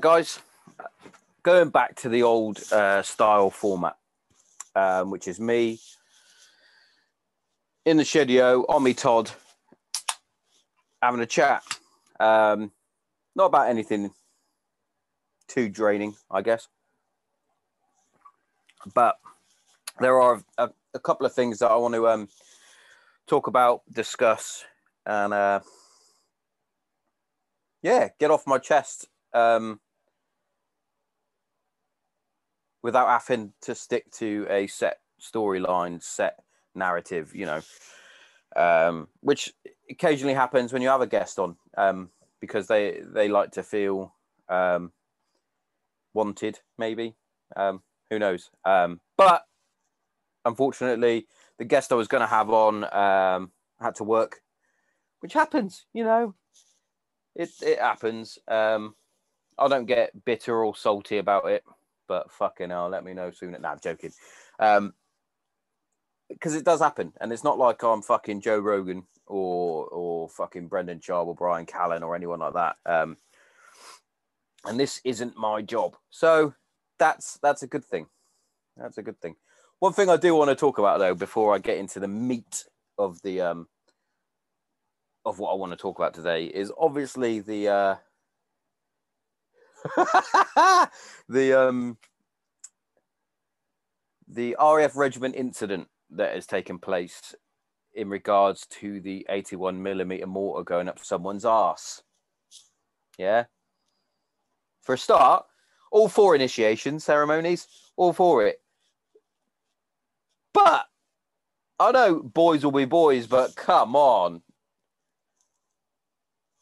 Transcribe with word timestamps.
Guys. 0.00 0.40
Going 1.42 1.68
back 1.68 1.94
to 1.96 2.08
the 2.08 2.22
old 2.22 2.58
uh, 2.72 3.02
style 3.02 3.50
format, 3.50 3.96
um, 4.74 5.10
which 5.10 5.28
is 5.28 5.38
me 5.38 5.78
in 7.84 7.98
the 7.98 8.04
studio 8.04 8.64
on 8.66 8.82
me 8.82 8.94
Todd 8.94 9.30
having 11.02 11.20
a 11.20 11.26
chat. 11.26 11.62
Um, 12.18 12.72
not 13.36 13.46
about 13.46 13.68
anything 13.68 14.12
too 15.48 15.68
draining, 15.68 16.14
I 16.30 16.40
guess. 16.40 16.66
But 18.94 19.18
there 19.98 20.18
are 20.18 20.42
a, 20.56 20.70
a 20.94 20.98
couple 20.98 21.26
of 21.26 21.34
things 21.34 21.58
that 21.58 21.70
I 21.70 21.76
want 21.76 21.94
to 21.94 22.08
um, 22.08 22.28
talk 23.26 23.48
about, 23.48 23.82
discuss, 23.92 24.64
and 25.04 25.34
uh, 25.34 25.60
yeah, 27.82 28.08
get 28.18 28.30
off 28.30 28.46
my 28.46 28.56
chest 28.56 29.06
um, 29.34 29.78
without 32.82 33.08
having 33.08 33.52
to 33.62 33.74
stick 33.74 34.10
to 34.12 34.46
a 34.48 34.66
set 34.66 35.00
storyline, 35.20 36.02
set 36.02 36.38
narrative, 36.74 37.34
you 37.34 37.46
know, 37.46 37.60
um, 38.56 39.08
which 39.20 39.52
occasionally 39.90 40.34
happens 40.34 40.72
when 40.72 40.82
you 40.82 40.88
have 40.88 41.00
a 41.00 41.06
guest 41.06 41.38
on 41.38 41.56
um, 41.76 42.10
because 42.40 42.66
they 42.66 43.00
they 43.04 43.28
like 43.28 43.52
to 43.52 43.62
feel 43.62 44.14
um, 44.48 44.92
wanted, 46.14 46.58
maybe. 46.78 47.14
Um, 47.56 47.82
who 48.08 48.18
knows? 48.18 48.50
Um, 48.64 49.00
but 49.16 49.44
unfortunately, 50.44 51.26
the 51.58 51.64
guest 51.64 51.92
I 51.92 51.96
was 51.96 52.08
going 52.08 52.22
to 52.22 52.26
have 52.26 52.50
on 52.50 52.84
um, 52.92 53.50
had 53.80 53.94
to 53.96 54.04
work, 54.04 54.40
which 55.20 55.32
happens, 55.32 55.86
you 55.92 56.04
know. 56.04 56.34
It 57.36 57.50
it 57.62 57.78
happens. 57.78 58.38
I 58.48 59.68
don't 59.68 59.84
get 59.86 60.24
bitter 60.24 60.64
or 60.64 60.74
salty 60.74 61.18
about 61.18 61.48
it, 61.50 61.62
but 62.10 62.28
fucking 62.32 62.70
hell, 62.70 62.88
let 62.88 63.04
me 63.04 63.14
know 63.14 63.30
soon. 63.30 63.56
Nah, 63.60 63.70
I'm 63.70 63.78
joking. 63.80 64.10
Um, 64.58 64.94
because 66.28 66.56
it 66.56 66.64
does 66.64 66.80
happen, 66.80 67.12
and 67.20 67.32
it's 67.32 67.44
not 67.44 67.56
like 67.56 67.84
I'm 67.84 68.02
fucking 68.02 68.40
Joe 68.40 68.58
Rogan 68.58 69.04
or 69.28 69.86
or 69.86 70.28
fucking 70.28 70.66
Brendan 70.66 70.98
Schaub 70.98 71.28
or 71.28 71.36
Bryan 71.36 71.66
Callen 71.66 72.02
or 72.02 72.16
anyone 72.16 72.40
like 72.40 72.54
that. 72.54 72.76
Um, 72.84 73.16
and 74.64 74.78
this 74.78 75.00
isn't 75.04 75.36
my 75.36 75.62
job, 75.62 75.96
so 76.10 76.54
that's 76.98 77.38
that's 77.42 77.62
a 77.62 77.68
good 77.68 77.84
thing. 77.84 78.06
That's 78.76 78.98
a 78.98 79.02
good 79.02 79.20
thing. 79.20 79.36
One 79.78 79.92
thing 79.92 80.08
I 80.08 80.16
do 80.16 80.34
want 80.34 80.50
to 80.50 80.56
talk 80.56 80.78
about 80.78 80.98
though, 80.98 81.14
before 81.14 81.54
I 81.54 81.58
get 81.58 81.78
into 81.78 82.00
the 82.00 82.08
meat 82.08 82.64
of 82.98 83.22
the 83.22 83.40
um 83.40 83.68
of 85.24 85.38
what 85.38 85.52
I 85.52 85.54
want 85.54 85.72
to 85.72 85.76
talk 85.76 85.98
about 85.98 86.14
today, 86.14 86.46
is 86.46 86.72
obviously 86.76 87.38
the 87.38 87.68
uh 87.68 87.94
the 91.28 91.52
um 91.52 91.96
the 94.28 94.56
RAF 94.60 94.96
regiment 94.96 95.34
incident 95.34 95.88
that 96.10 96.34
has 96.34 96.46
taken 96.46 96.78
place 96.78 97.34
in 97.94 98.08
regards 98.08 98.66
to 98.66 99.00
the 99.00 99.26
81 99.28 99.82
millimeter 99.82 100.26
mortar 100.26 100.62
going 100.62 100.88
up 100.88 100.98
someone's 101.00 101.44
ass. 101.44 102.02
Yeah. 103.18 103.44
For 104.82 104.94
a 104.94 104.98
start, 104.98 105.44
all 105.90 106.08
four 106.08 106.34
initiation 106.34 107.00
ceremonies, 107.00 107.66
all 107.96 108.12
for 108.12 108.46
it. 108.46 108.60
But 110.54 110.86
I 111.78 111.92
know 111.92 112.22
boys 112.22 112.64
will 112.64 112.72
be 112.72 112.84
boys, 112.84 113.26
but 113.26 113.56
come 113.56 113.96
on. 113.96 114.42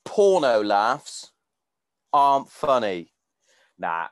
Porno 0.05 0.65
laughs 0.65 1.33
aren't 2.13 2.51
funny. 2.51 3.13
Nah. 3.79 4.09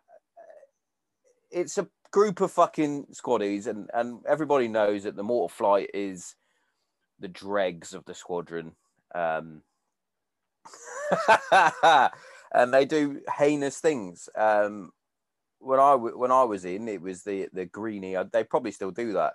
It's 1.50 1.78
a 1.78 1.88
group 2.10 2.40
of 2.40 2.52
fucking 2.52 3.06
squaddies, 3.12 3.66
and, 3.66 3.90
and 3.94 4.20
everybody 4.26 4.68
knows 4.68 5.04
that 5.04 5.16
the 5.16 5.22
mortar 5.22 5.54
flight 5.54 5.90
is 5.94 6.34
the 7.18 7.28
dregs 7.28 7.94
of 7.94 8.04
the 8.04 8.14
squadron. 8.14 8.72
Um, 9.14 9.62
and 12.52 12.72
they 12.72 12.84
do 12.84 13.20
heinous 13.36 13.78
things. 13.78 14.28
Um, 14.36 14.92
when 15.58 15.80
I 15.80 15.94
when 15.94 16.30
I 16.30 16.44
was 16.44 16.64
in, 16.64 16.88
it 16.88 17.00
was 17.00 17.22
the 17.22 17.48
the 17.52 17.66
greenie. 17.66 18.16
They 18.32 18.44
probably 18.44 18.72
still 18.72 18.90
do 18.90 19.12
that, 19.14 19.34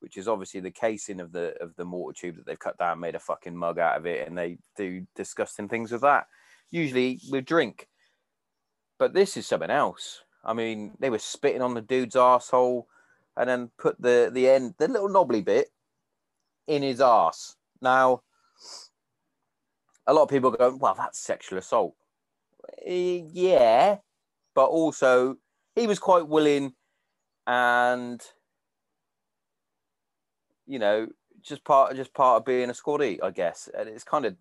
which 0.00 0.16
is 0.16 0.28
obviously 0.28 0.60
the 0.60 0.70
casing 0.70 1.20
of 1.20 1.32
the 1.32 1.54
of 1.60 1.74
the 1.76 1.84
mortar 1.84 2.18
tube 2.18 2.36
that 2.36 2.46
they've 2.46 2.58
cut 2.58 2.78
down, 2.78 3.00
made 3.00 3.14
a 3.14 3.20
fucking 3.20 3.56
mug 3.56 3.78
out 3.78 3.96
of 3.96 4.06
it, 4.06 4.26
and 4.26 4.36
they 4.36 4.58
do 4.76 5.06
disgusting 5.14 5.68
things 5.68 5.92
with 5.92 6.02
that. 6.02 6.26
Usually 6.70 7.20
with 7.30 7.44
drink, 7.44 7.88
but 9.00 9.14
this 9.14 9.38
is 9.38 9.46
something 9.46 9.70
else. 9.70 10.22
I 10.44 10.52
mean, 10.52 10.92
they 11.00 11.08
were 11.08 11.18
spitting 11.18 11.62
on 11.62 11.74
the 11.74 11.80
dude's 11.80 12.14
asshole, 12.14 12.86
and 13.36 13.48
then 13.48 13.70
put 13.78 14.00
the 14.00 14.30
the 14.32 14.48
end, 14.48 14.74
the 14.78 14.88
little 14.88 15.08
knobbly 15.08 15.40
bit, 15.40 15.70
in 16.68 16.82
his 16.82 17.00
ass. 17.00 17.56
Now, 17.80 18.22
a 20.06 20.12
lot 20.12 20.24
of 20.24 20.28
people 20.28 20.50
go, 20.50 20.76
"Well, 20.76 20.94
that's 20.94 21.18
sexual 21.18 21.58
assault." 21.58 21.94
Yeah, 22.86 23.96
but 24.54 24.66
also 24.66 25.38
he 25.74 25.86
was 25.86 25.98
quite 25.98 26.28
willing 26.28 26.74
and 27.46 28.22
you 30.66 30.78
know 30.78 31.08
just 31.40 31.64
part 31.64 31.96
just 31.96 32.12
part 32.12 32.36
of 32.36 32.44
being 32.44 32.68
a 32.68 32.74
squaddy 32.74 33.18
i 33.22 33.30
guess 33.30 33.68
and 33.76 33.88
it's 33.88 34.04
kind 34.04 34.26
of 34.26 34.36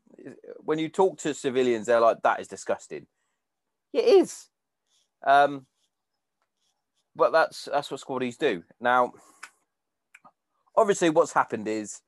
when 0.57 0.77
you 0.77 0.89
talk 0.89 1.17
to 1.17 1.33
civilians 1.33 1.85
they're 1.85 2.01
like 2.01 2.21
that 2.23 2.41
is 2.41 2.47
disgusting 2.47 3.07
it 3.93 4.03
is 4.03 4.48
um 5.25 5.65
but 7.15 7.31
that's 7.31 7.67
that's 7.71 7.91
what 7.91 7.99
squaddies 7.99 8.37
do 8.37 8.63
now 8.79 9.11
obviously 10.75 11.09
what's 11.09 11.33
happened 11.33 11.67
is 11.67 12.01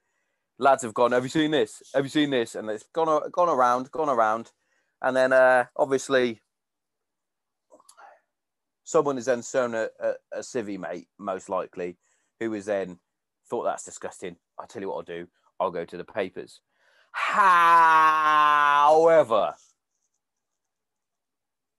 lads 0.57 0.83
have 0.83 0.93
gone 0.93 1.11
have 1.11 1.23
you 1.23 1.29
seen 1.29 1.51
this 1.51 1.81
have 1.93 2.05
you 2.05 2.09
seen 2.09 2.29
this 2.29 2.55
and 2.55 2.69
it's 2.69 2.85
gone 2.93 3.29
gone 3.31 3.49
around 3.49 3.91
gone 3.91 4.09
around 4.09 4.51
and 5.01 5.15
then 5.15 5.33
uh 5.33 5.65
obviously 5.75 6.41
someone 8.91 9.17
is 9.17 9.25
then 9.25 9.41
shown 9.41 9.73
a, 9.73 9.87
a, 9.99 10.13
a 10.33 10.39
civvy 10.39 10.77
mate, 10.77 11.07
most 11.17 11.47
likely, 11.49 11.97
who 12.39 12.53
is 12.53 12.65
then 12.65 12.99
thought 13.49 13.63
that's 13.63 13.85
disgusting. 13.85 14.35
I'll 14.59 14.67
tell 14.67 14.81
you 14.81 14.89
what 14.89 14.95
I'll 14.97 15.03
do. 15.03 15.27
I'll 15.59 15.71
go 15.71 15.85
to 15.85 15.97
the 15.97 16.03
papers. 16.03 16.59
However, 17.13 17.43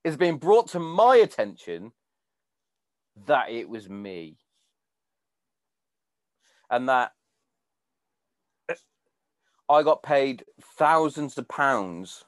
it's 0.04 0.16
been 0.16 0.36
brought 0.36 0.68
to 0.68 0.78
my 0.78 1.16
attention 1.16 1.92
that 3.26 3.50
it 3.50 3.68
was 3.68 3.88
me. 3.88 4.36
And 6.70 6.88
that 6.88 7.12
I 9.68 9.82
got 9.82 10.02
paid 10.02 10.44
thousands 10.76 11.38
of 11.38 11.48
pounds 11.48 12.24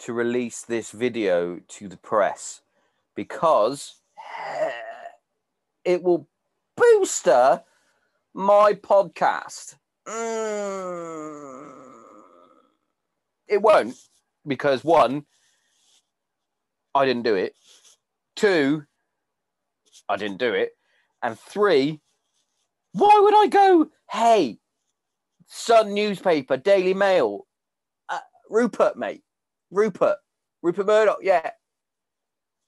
to 0.00 0.12
release 0.12 0.62
this 0.62 0.90
video 0.90 1.60
to 1.68 1.88
the 1.88 1.96
press 1.96 2.60
because 3.16 3.96
it 5.84 6.02
will 6.02 6.28
booster 6.76 7.62
my 8.32 8.74
podcast. 8.74 9.76
Mm. 10.06 11.72
It 13.48 13.60
won't 13.60 13.96
because 14.46 14.84
one, 14.84 15.24
I 16.98 17.06
didn't 17.06 17.22
do 17.22 17.36
it. 17.36 17.54
Two, 18.34 18.84
I 20.08 20.16
didn't 20.16 20.38
do 20.38 20.52
it. 20.52 20.72
And 21.22 21.38
three, 21.38 22.00
why 22.92 23.20
would 23.22 23.34
I 23.36 23.46
go, 23.46 23.88
hey, 24.10 24.58
Sun 25.46 25.94
newspaper, 25.94 26.56
Daily 26.56 26.94
Mail, 26.94 27.46
uh, 28.08 28.18
Rupert, 28.50 28.96
mate, 28.96 29.22
Rupert, 29.70 30.16
Rupert 30.60 30.86
Murdoch, 30.86 31.18
yeah, 31.22 31.50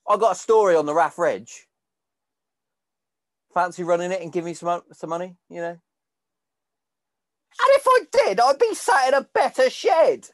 I 0.09 0.17
got 0.17 0.33
a 0.33 0.39
story 0.39 0.77
on 0.77 0.87
the 0.87 0.95
RAF 0.95 1.19
Reg. 1.19 1.49
Fancy 3.53 3.83
running 3.83 4.13
it 4.13 4.23
and 4.23 4.33
give 4.33 4.45
me 4.45 4.55
some 4.55 4.83
some 4.93 5.11
money, 5.11 5.37
you 5.49 5.61
know? 5.61 5.71
And 5.71 5.81
if 7.71 7.85
I 7.85 8.01
did, 8.13 8.39
I'd 8.39 8.59
be 8.61 8.75
sat 8.75 9.09
in 9.09 9.15
a 9.15 9.29
better 9.35 9.69
shed. 9.69 10.29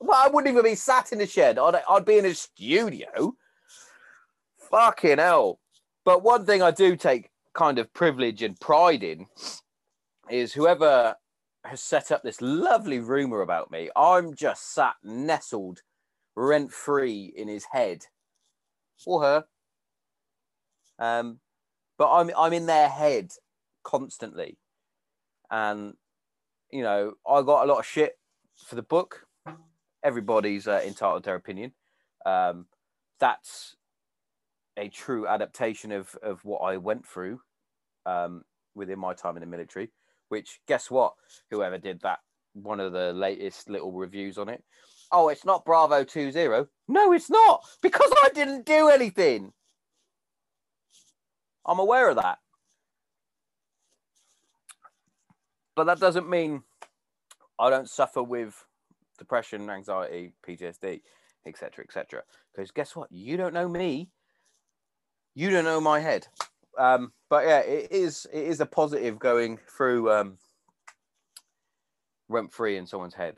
Well, 0.00 0.22
I 0.22 0.28
wouldn't 0.28 0.52
even 0.52 0.64
be 0.64 0.74
sat 0.74 1.12
in 1.12 1.20
a 1.20 1.26
shed. 1.26 1.58
I'd, 1.58 1.82
I'd 1.88 2.04
be 2.04 2.18
in 2.18 2.26
a 2.26 2.34
studio. 2.34 3.34
Fucking 4.70 5.18
hell. 5.18 5.60
But 6.04 6.22
one 6.22 6.44
thing 6.44 6.62
I 6.62 6.70
do 6.70 6.96
take 6.96 7.30
kind 7.54 7.78
of 7.78 7.92
privilege 7.92 8.42
and 8.42 8.60
pride 8.60 9.02
in 9.02 9.26
is 10.30 10.52
whoever 10.52 11.16
has 11.64 11.80
set 11.80 12.12
up 12.12 12.22
this 12.22 12.40
lovely 12.40 13.00
rumor 13.00 13.40
about 13.40 13.70
me, 13.70 13.90
I'm 13.96 14.34
just 14.34 14.72
sat 14.72 14.94
nestled 15.02 15.80
rent 16.36 16.72
free 16.72 17.32
in 17.34 17.48
his 17.48 17.64
head 17.72 18.04
or 19.06 19.22
her. 19.22 19.44
Um, 20.98 21.40
but 21.98 22.12
I'm 22.12 22.30
I'm 22.36 22.52
in 22.52 22.66
their 22.66 22.88
head 22.88 23.32
constantly, 23.82 24.58
and 25.50 25.94
you 26.70 26.82
know 26.82 27.14
I 27.26 27.42
got 27.42 27.64
a 27.64 27.72
lot 27.72 27.78
of 27.78 27.86
shit 27.86 28.18
for 28.56 28.74
the 28.76 28.82
book. 28.82 29.25
Everybody's 30.02 30.68
uh, 30.68 30.80
entitled 30.84 31.24
to 31.24 31.28
their 31.28 31.36
opinion. 31.36 31.72
Um, 32.24 32.66
that's 33.18 33.76
a 34.76 34.88
true 34.88 35.26
adaptation 35.26 35.90
of 35.92 36.14
of 36.22 36.44
what 36.44 36.58
I 36.58 36.76
went 36.76 37.06
through 37.06 37.40
um, 38.04 38.44
within 38.74 38.98
my 38.98 39.14
time 39.14 39.36
in 39.36 39.40
the 39.40 39.46
military. 39.46 39.90
Which 40.28 40.60
guess 40.66 40.90
what? 40.90 41.14
Whoever 41.50 41.78
did 41.78 42.00
that, 42.02 42.18
one 42.52 42.80
of 42.80 42.92
the 42.92 43.12
latest 43.12 43.70
little 43.70 43.92
reviews 43.92 44.38
on 44.38 44.48
it. 44.48 44.62
Oh, 45.12 45.28
it's 45.28 45.44
not 45.44 45.64
Bravo 45.64 46.02
20. 46.02 46.66
No, 46.88 47.12
it's 47.12 47.30
not 47.30 47.62
because 47.80 48.12
I 48.24 48.30
didn't 48.30 48.66
do 48.66 48.88
anything. 48.88 49.52
I'm 51.64 51.78
aware 51.78 52.08
of 52.08 52.16
that. 52.16 52.38
But 55.76 55.84
that 55.84 56.00
doesn't 56.00 56.28
mean 56.28 56.62
I 57.58 57.70
don't 57.70 57.88
suffer 57.88 58.22
with 58.22 58.64
depression, 59.16 59.68
anxiety, 59.70 60.32
PTSD, 60.46 61.00
etc., 61.46 61.84
etc. 61.84 62.22
Because 62.54 62.70
guess 62.70 62.94
what? 62.94 63.10
You 63.10 63.36
don't 63.36 63.54
know 63.54 63.68
me. 63.68 64.10
You 65.34 65.50
don't 65.50 65.64
know 65.64 65.80
my 65.80 66.00
head. 66.00 66.26
Um, 66.78 67.12
but 67.28 67.46
yeah, 67.46 67.60
it 67.60 67.90
is 67.90 68.26
it 68.32 68.44
is 68.44 68.60
a 68.60 68.66
positive 68.66 69.18
going 69.18 69.58
through 69.76 70.12
um, 70.12 70.38
rent 72.28 72.52
free 72.52 72.76
in 72.76 72.86
someone's 72.86 73.14
head. 73.14 73.36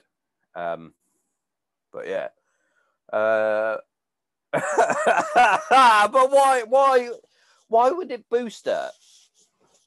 Um, 0.55 0.95
but 1.93 2.09
yeah. 2.09 2.29
Uh, 3.13 3.79
but 4.53 4.63
why 6.31 6.65
why 6.67 7.11
why 7.69 7.91
would 7.91 8.11
it 8.11 8.29
boost 8.31 8.67
it? 8.67 8.91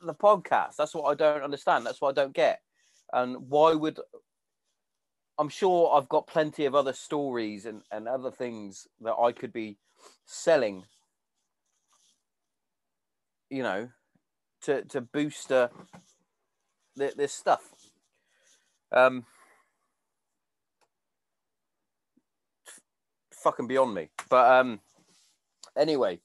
the 0.05 0.13
podcast? 0.13 0.75
That's 0.77 0.93
what 0.93 1.05
I 1.05 1.15
don't 1.15 1.43
understand. 1.43 1.85
That's 1.85 2.01
what 2.01 2.09
I 2.09 2.21
don't 2.21 2.33
get. 2.33 2.61
And 3.13 3.49
why 3.49 3.73
would 3.73 3.99
I'm 5.37 5.49
sure 5.49 5.93
I've 5.95 6.09
got 6.09 6.27
plenty 6.27 6.65
of 6.65 6.75
other 6.75 6.93
stories 6.93 7.65
and, 7.65 7.81
and 7.91 8.07
other 8.07 8.31
things 8.31 8.87
that 9.01 9.15
I 9.15 9.31
could 9.31 9.53
be 9.53 9.77
selling, 10.25 10.83
you 13.49 13.63
know, 13.63 13.89
to 14.63 14.83
to 14.85 15.01
boost 15.01 15.51
uh, 15.51 15.69
this 16.95 17.33
stuff. 17.33 17.73
Um, 18.91 19.25
fucking 23.41 23.67
beyond 23.67 23.93
me. 23.93 24.09
But 24.29 24.51
um, 24.51 24.79
anyway, 25.77 26.19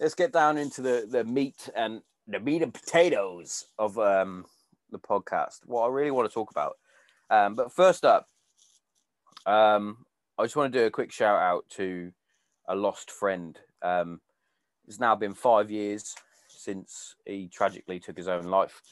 let's 0.00 0.14
get 0.14 0.32
down 0.32 0.58
into 0.58 0.82
the 0.82 1.06
the 1.08 1.24
meat 1.24 1.68
and 1.74 2.02
the 2.26 2.40
meat 2.40 2.62
and 2.62 2.74
potatoes 2.74 3.66
of 3.78 3.98
um, 3.98 4.44
the 4.90 4.98
podcast. 4.98 5.60
What 5.66 5.86
I 5.86 5.88
really 5.88 6.10
want 6.10 6.28
to 6.28 6.34
talk 6.34 6.50
about. 6.50 6.76
Um, 7.30 7.54
but 7.54 7.72
first 7.72 8.04
up, 8.04 8.28
um, 9.46 10.04
I 10.38 10.44
just 10.44 10.56
want 10.56 10.72
to 10.72 10.78
do 10.78 10.86
a 10.86 10.90
quick 10.90 11.12
shout 11.12 11.40
out 11.40 11.64
to 11.70 12.12
a 12.68 12.74
lost 12.74 13.10
friend. 13.10 13.58
Um, 13.82 14.20
it's 14.86 15.00
now 15.00 15.14
been 15.14 15.34
five 15.34 15.70
years 15.70 16.14
since 16.48 17.14
he 17.24 17.48
tragically 17.48 18.00
took 18.00 18.16
his 18.16 18.28
own 18.28 18.44
life, 18.44 18.82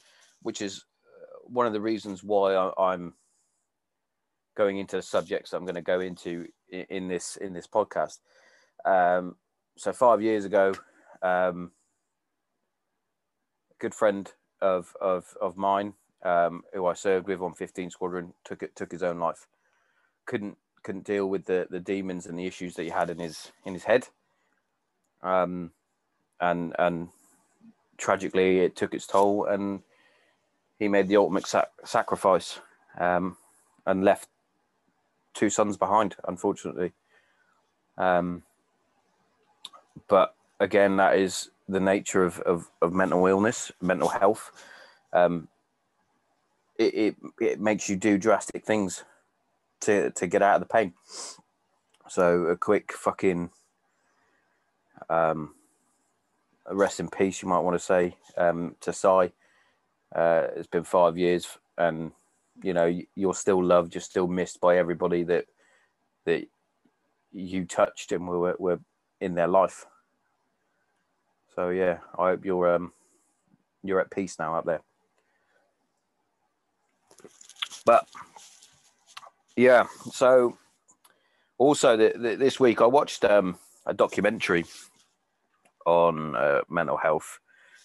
which 0.41 0.61
is 0.61 0.85
uh, 1.05 1.39
one 1.43 1.67
of 1.67 1.73
the 1.73 1.81
reasons 1.81 2.23
why 2.23 2.53
I, 2.53 2.93
am 2.93 3.13
going 4.55 4.77
into 4.77 4.95
the 4.95 5.01
subjects 5.01 5.53
I'm 5.53 5.65
going 5.65 5.75
to 5.75 5.81
go 5.81 5.99
into 5.99 6.47
in, 6.69 6.85
in 6.89 7.07
this 7.07 7.35
in 7.35 7.53
this 7.53 7.67
podcast. 7.67 8.19
Um, 8.85 9.35
so 9.77 9.91
five 9.91 10.21
years 10.21 10.45
ago, 10.45 10.73
um, 11.21 11.71
a 13.71 13.75
good 13.79 13.93
friend 13.93 14.31
of 14.61 14.95
of 15.01 15.25
of 15.41 15.57
mine 15.57 15.93
um, 16.23 16.63
who 16.73 16.85
I 16.85 16.93
served 16.93 17.27
with 17.27 17.41
on 17.41 17.53
15 17.53 17.89
Squadron 17.89 18.33
took 18.43 18.63
it 18.63 18.75
took 18.75 18.91
his 18.91 19.03
own 19.03 19.19
life. 19.19 19.47
Couldn't 20.25 20.57
couldn't 20.83 21.05
deal 21.05 21.27
with 21.27 21.45
the 21.45 21.67
the 21.69 21.79
demons 21.79 22.25
and 22.25 22.37
the 22.37 22.45
issues 22.45 22.75
that 22.75 22.83
he 22.83 22.89
had 22.89 23.09
in 23.09 23.19
his 23.19 23.51
in 23.65 23.73
his 23.73 23.83
head. 23.83 24.07
Um, 25.21 25.71
and 26.39 26.75
and 26.77 27.09
tragically, 27.97 28.59
it 28.59 28.75
took 28.75 28.93
its 28.93 29.07
toll, 29.07 29.45
and 29.45 29.81
he 30.77 30.87
made 30.87 31.07
the 31.07 31.17
ultimate 31.17 31.47
sac- 31.47 31.71
sacrifice, 31.83 32.59
um, 32.99 33.37
and 33.85 34.03
left 34.03 34.29
two 35.33 35.49
sons 35.49 35.77
behind. 35.77 36.15
Unfortunately, 36.27 36.93
um, 37.97 38.43
but 40.07 40.35
again, 40.59 40.97
that 40.97 41.17
is 41.17 41.49
the 41.67 41.79
nature 41.79 42.23
of, 42.23 42.39
of, 42.41 42.69
of 42.81 42.93
mental 42.93 43.25
illness, 43.25 43.71
mental 43.81 44.09
health, 44.09 44.51
um, 45.13 45.47
it, 46.77 46.93
it, 46.93 47.15
it 47.39 47.59
makes 47.59 47.89
you 47.89 47.95
do 47.95 48.17
drastic 48.17 48.65
things 48.65 49.03
to 49.85 50.11
to 50.11 50.27
get 50.27 50.41
out 50.41 50.55
of 50.55 50.61
the 50.61 50.73
pain. 50.73 50.93
So 52.09 52.45
a 52.45 52.57
quick 52.57 52.93
fucking 52.93 53.49
um, 55.09 55.55
rest 56.69 56.99
in 56.99 57.09
peace, 57.09 57.41
you 57.41 57.47
might 57.47 57.59
want 57.59 57.75
to 57.75 57.83
say 57.85 58.15
um, 58.37 58.75
to 58.81 58.93
Sai. 58.93 59.31
Uh, 60.15 60.47
it's 60.55 60.67
been 60.67 60.83
five 60.83 61.17
years, 61.17 61.47
and 61.77 62.11
you 62.63 62.73
know 62.73 62.99
you're 63.15 63.33
still 63.33 63.63
loved. 63.63 63.95
You're 63.95 64.01
still 64.01 64.27
missed 64.27 64.61
by 64.61 64.77
everybody 64.77 65.23
that 65.23 65.45
that 66.25 66.47
you 67.31 67.65
touched 67.65 68.11
and 68.11 68.27
were 68.27 68.55
were 68.59 68.79
in 69.19 69.35
their 69.35 69.47
life. 69.47 69.85
So 71.55 71.69
yeah, 71.69 71.99
I 72.17 72.29
hope 72.29 72.45
you're 72.45 72.73
um 72.73 72.93
you're 73.83 74.01
at 74.01 74.11
peace 74.11 74.37
now 74.39 74.55
up 74.55 74.65
there. 74.65 74.81
But 77.85 78.07
yeah, 79.55 79.85
so 80.11 80.57
also 81.57 81.97
the, 81.97 82.13
the, 82.15 82.35
this 82.35 82.59
week 82.59 82.81
I 82.81 82.85
watched 82.85 83.23
um, 83.25 83.57
a 83.85 83.93
documentary 83.93 84.65
on 85.85 86.35
uh, 86.35 86.61
mental 86.69 86.97
health 86.97 87.39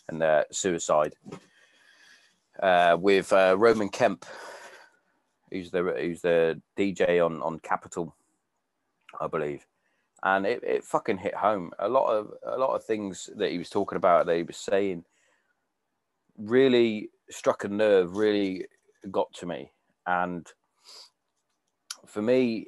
and 0.09 0.23
uh, 0.23 0.45
suicide 0.50 1.15
uh, 2.62 2.97
with 2.99 3.33
uh, 3.33 3.57
Roman 3.59 3.89
Kemp, 3.89 4.25
who's 5.50 5.71
the 5.71 5.83
who's 5.83 6.23
the 6.23 6.61
DJ 6.77 7.25
on 7.25 7.43
on 7.43 7.59
Capital, 7.61 8.15
I 9.21 9.27
believe 9.27 9.67
and 10.23 10.47
it, 10.47 10.62
it 10.62 10.85
fucking 10.85 11.19
hit 11.19 11.35
home. 11.35 11.71
A 11.79 11.89
lot 11.89 12.09
of 12.11 12.33
a 12.45 12.59
lot 12.59 12.75
of 12.75 12.85
things 12.85 13.31
that 13.37 13.50
he 13.50 13.59
was 13.59 13.71
talking 13.71 13.97
about, 13.97 14.27
that 14.27 14.37
he 14.37 14.43
was 14.43 14.57
saying, 14.57 15.05
really 16.37 17.11
struck 17.31 17.65
a 17.65 17.69
nerve. 17.69 18.17
Really 18.17 18.67
got 19.11 19.33
to 19.35 19.47
me, 19.47 19.73
and 20.07 20.47
for 22.11 22.23
me, 22.23 22.67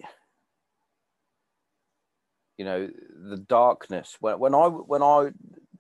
you 2.57 2.65
know, 2.65 2.89
the 3.29 3.37
darkness. 3.37 4.17
When 4.21 4.39
when 4.39 4.55
I 4.55 4.67
when 4.69 5.03
I 5.03 5.31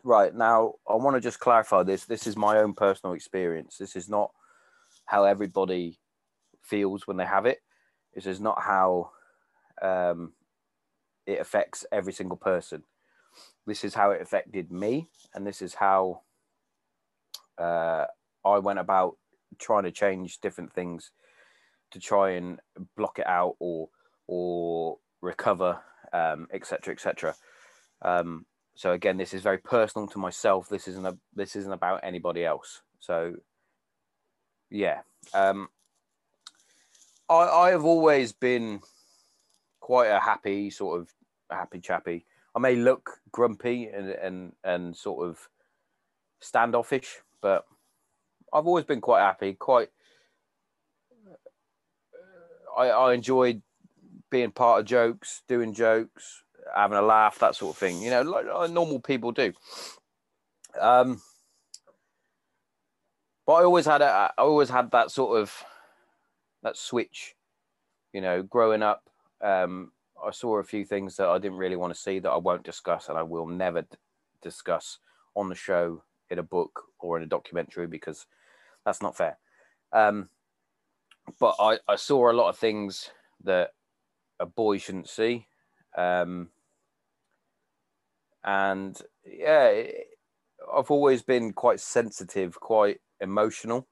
right 0.02 0.35
now, 0.35 0.75
I 0.88 0.97
want 0.97 1.16
to 1.16 1.21
just 1.21 1.40
clarify 1.40 1.83
this. 1.85 2.04
This 2.04 2.26
is 2.26 2.37
my 2.37 2.59
own 2.59 2.75
personal 2.75 3.14
experience. 3.14 3.76
This 3.78 3.97
is 3.97 4.09
not 4.09 4.33
how 5.07 5.25
everybody 5.25 5.99
feels 6.61 7.07
when 7.07 7.16
they 7.16 7.25
have 7.25 7.47
it. 7.47 7.59
This 8.14 8.26
is 8.26 8.40
not 8.40 8.61
how 8.61 9.11
um, 9.81 10.33
it 11.26 11.40
affects 11.40 11.87
every 11.92 12.12
single 12.12 12.37
person. 12.37 12.83
This 13.66 13.85
is 13.85 13.95
how 13.95 14.11
it 14.11 14.21
affected 14.21 14.71
me, 14.73 15.09
and 15.35 15.47
this 15.47 15.62
is 15.62 15.75
how 15.75 16.23
uh, 17.59 18.07
I 18.45 18.59
went 18.59 18.81
about 18.81 19.16
trying 19.59 19.85
to 19.85 19.92
change 19.92 20.40
different 20.40 20.73
things 20.73 21.12
to 21.92 22.00
try 22.00 22.30
and 22.32 22.61
block 22.96 23.18
it 23.18 23.26
out 23.26 23.56
or 23.58 23.88
or 24.26 24.99
recover, 25.20 25.80
um, 26.12 26.49
etc., 26.52 26.94
etc. 26.94 27.34
Um, 28.02 28.46
so 28.75 28.92
again, 28.92 29.16
this 29.16 29.34
is 29.34 29.42
very 29.42 29.58
personal 29.58 30.06
to 30.08 30.18
myself. 30.18 30.68
This 30.68 30.88
isn't 30.88 31.06
a 31.06 31.16
this 31.34 31.56
isn't 31.56 31.72
about 31.72 32.00
anybody 32.02 32.44
else. 32.44 32.82
So 33.00 33.34
yeah, 34.70 35.00
um, 35.34 35.68
I 37.28 37.34
I 37.34 37.70
have 37.70 37.84
always 37.84 38.32
been 38.32 38.80
quite 39.80 40.08
a 40.08 40.20
happy 40.20 40.70
sort 40.70 41.00
of 41.00 41.08
happy 41.50 41.80
chappy. 41.80 42.25
I 42.54 42.58
may 42.58 42.76
look 42.76 43.20
grumpy 43.30 43.88
and 43.88 44.08
and 44.11 44.52
and 44.64 44.96
sort 44.96 45.28
of 45.28 45.49
standoffish, 46.40 47.20
but 47.40 47.64
I've 48.52 48.66
always 48.66 48.84
been 48.84 49.00
quite 49.00 49.20
happy. 49.20 49.54
Quite, 49.54 49.88
I, 52.76 52.88
I 52.88 53.14
enjoyed 53.14 53.62
being 54.31 54.50
part 54.50 54.81
of 54.81 54.87
jokes, 54.87 55.43
doing 55.49 55.75
jokes, 55.75 56.43
having 56.75 56.99
a 56.99 57.02
laugh, 57.02 57.38
that 57.38 57.55
sort 57.55 57.75
of 57.75 57.79
thing. 57.79 58.02
You 58.02 58.11
know, 58.11 58.23
like, 58.23 58.47
like 58.47 58.71
normal 58.71 59.00
people 59.00 59.33
do. 59.33 59.52
Um, 60.81 61.21
but 63.47 63.55
I 63.55 63.64
always 63.64 63.87
had 63.87 64.02
a, 64.02 64.33
I 64.37 64.43
always 64.43 64.71
had 64.71 64.91
that 64.93 65.11
sort 65.11 65.41
of 65.41 65.55
that 66.62 66.76
switch. 66.76 67.35
You 68.12 68.21
know, 68.21 68.43
growing 68.43 68.83
up, 68.83 69.09
um, 69.43 69.93
I 70.25 70.31
saw 70.31 70.59
a 70.59 70.64
few 70.64 70.85
things 70.85 71.17
that 71.17 71.29
I 71.29 71.38
didn't 71.38 71.59
really 71.59 71.76
want 71.76 71.95
to 71.95 72.00
see 72.00 72.19
that 72.19 72.31
I 72.31 72.37
won't 72.37 72.62
discuss 72.62 73.09
and 73.09 73.19
I 73.19 73.23
will 73.23 73.47
never 73.47 73.83
d- 73.83 73.88
discuss 74.43 74.99
on 75.35 75.49
the 75.49 75.55
show 75.55 76.02
in 76.31 76.38
a 76.38 76.43
book 76.43 76.85
or 77.00 77.17
in 77.17 77.23
a 77.23 77.26
documentary 77.26 77.87
because 77.87 78.26
that's 78.85 79.02
not 79.02 79.17
fair. 79.17 79.38
Um, 79.93 80.29
but 81.38 81.55
I, 81.59 81.79
I 81.88 81.97
saw 81.97 82.31
a 82.31 82.35
lot 82.35 82.49
of 82.49 82.59
things 82.59 83.11
that 83.45 83.71
a 84.41 84.47
boy 84.47 84.79
shouldn't 84.79 85.09
see. 85.09 85.47
Um, 85.97 86.49
and 88.45 89.00
yeah, 89.25 89.83
I've 90.75 90.91
always 90.91 91.23
been 91.23 91.52
quite 91.52 91.81
sensitive, 91.81 92.59
quite 92.59 93.00
emotional. 93.21 93.87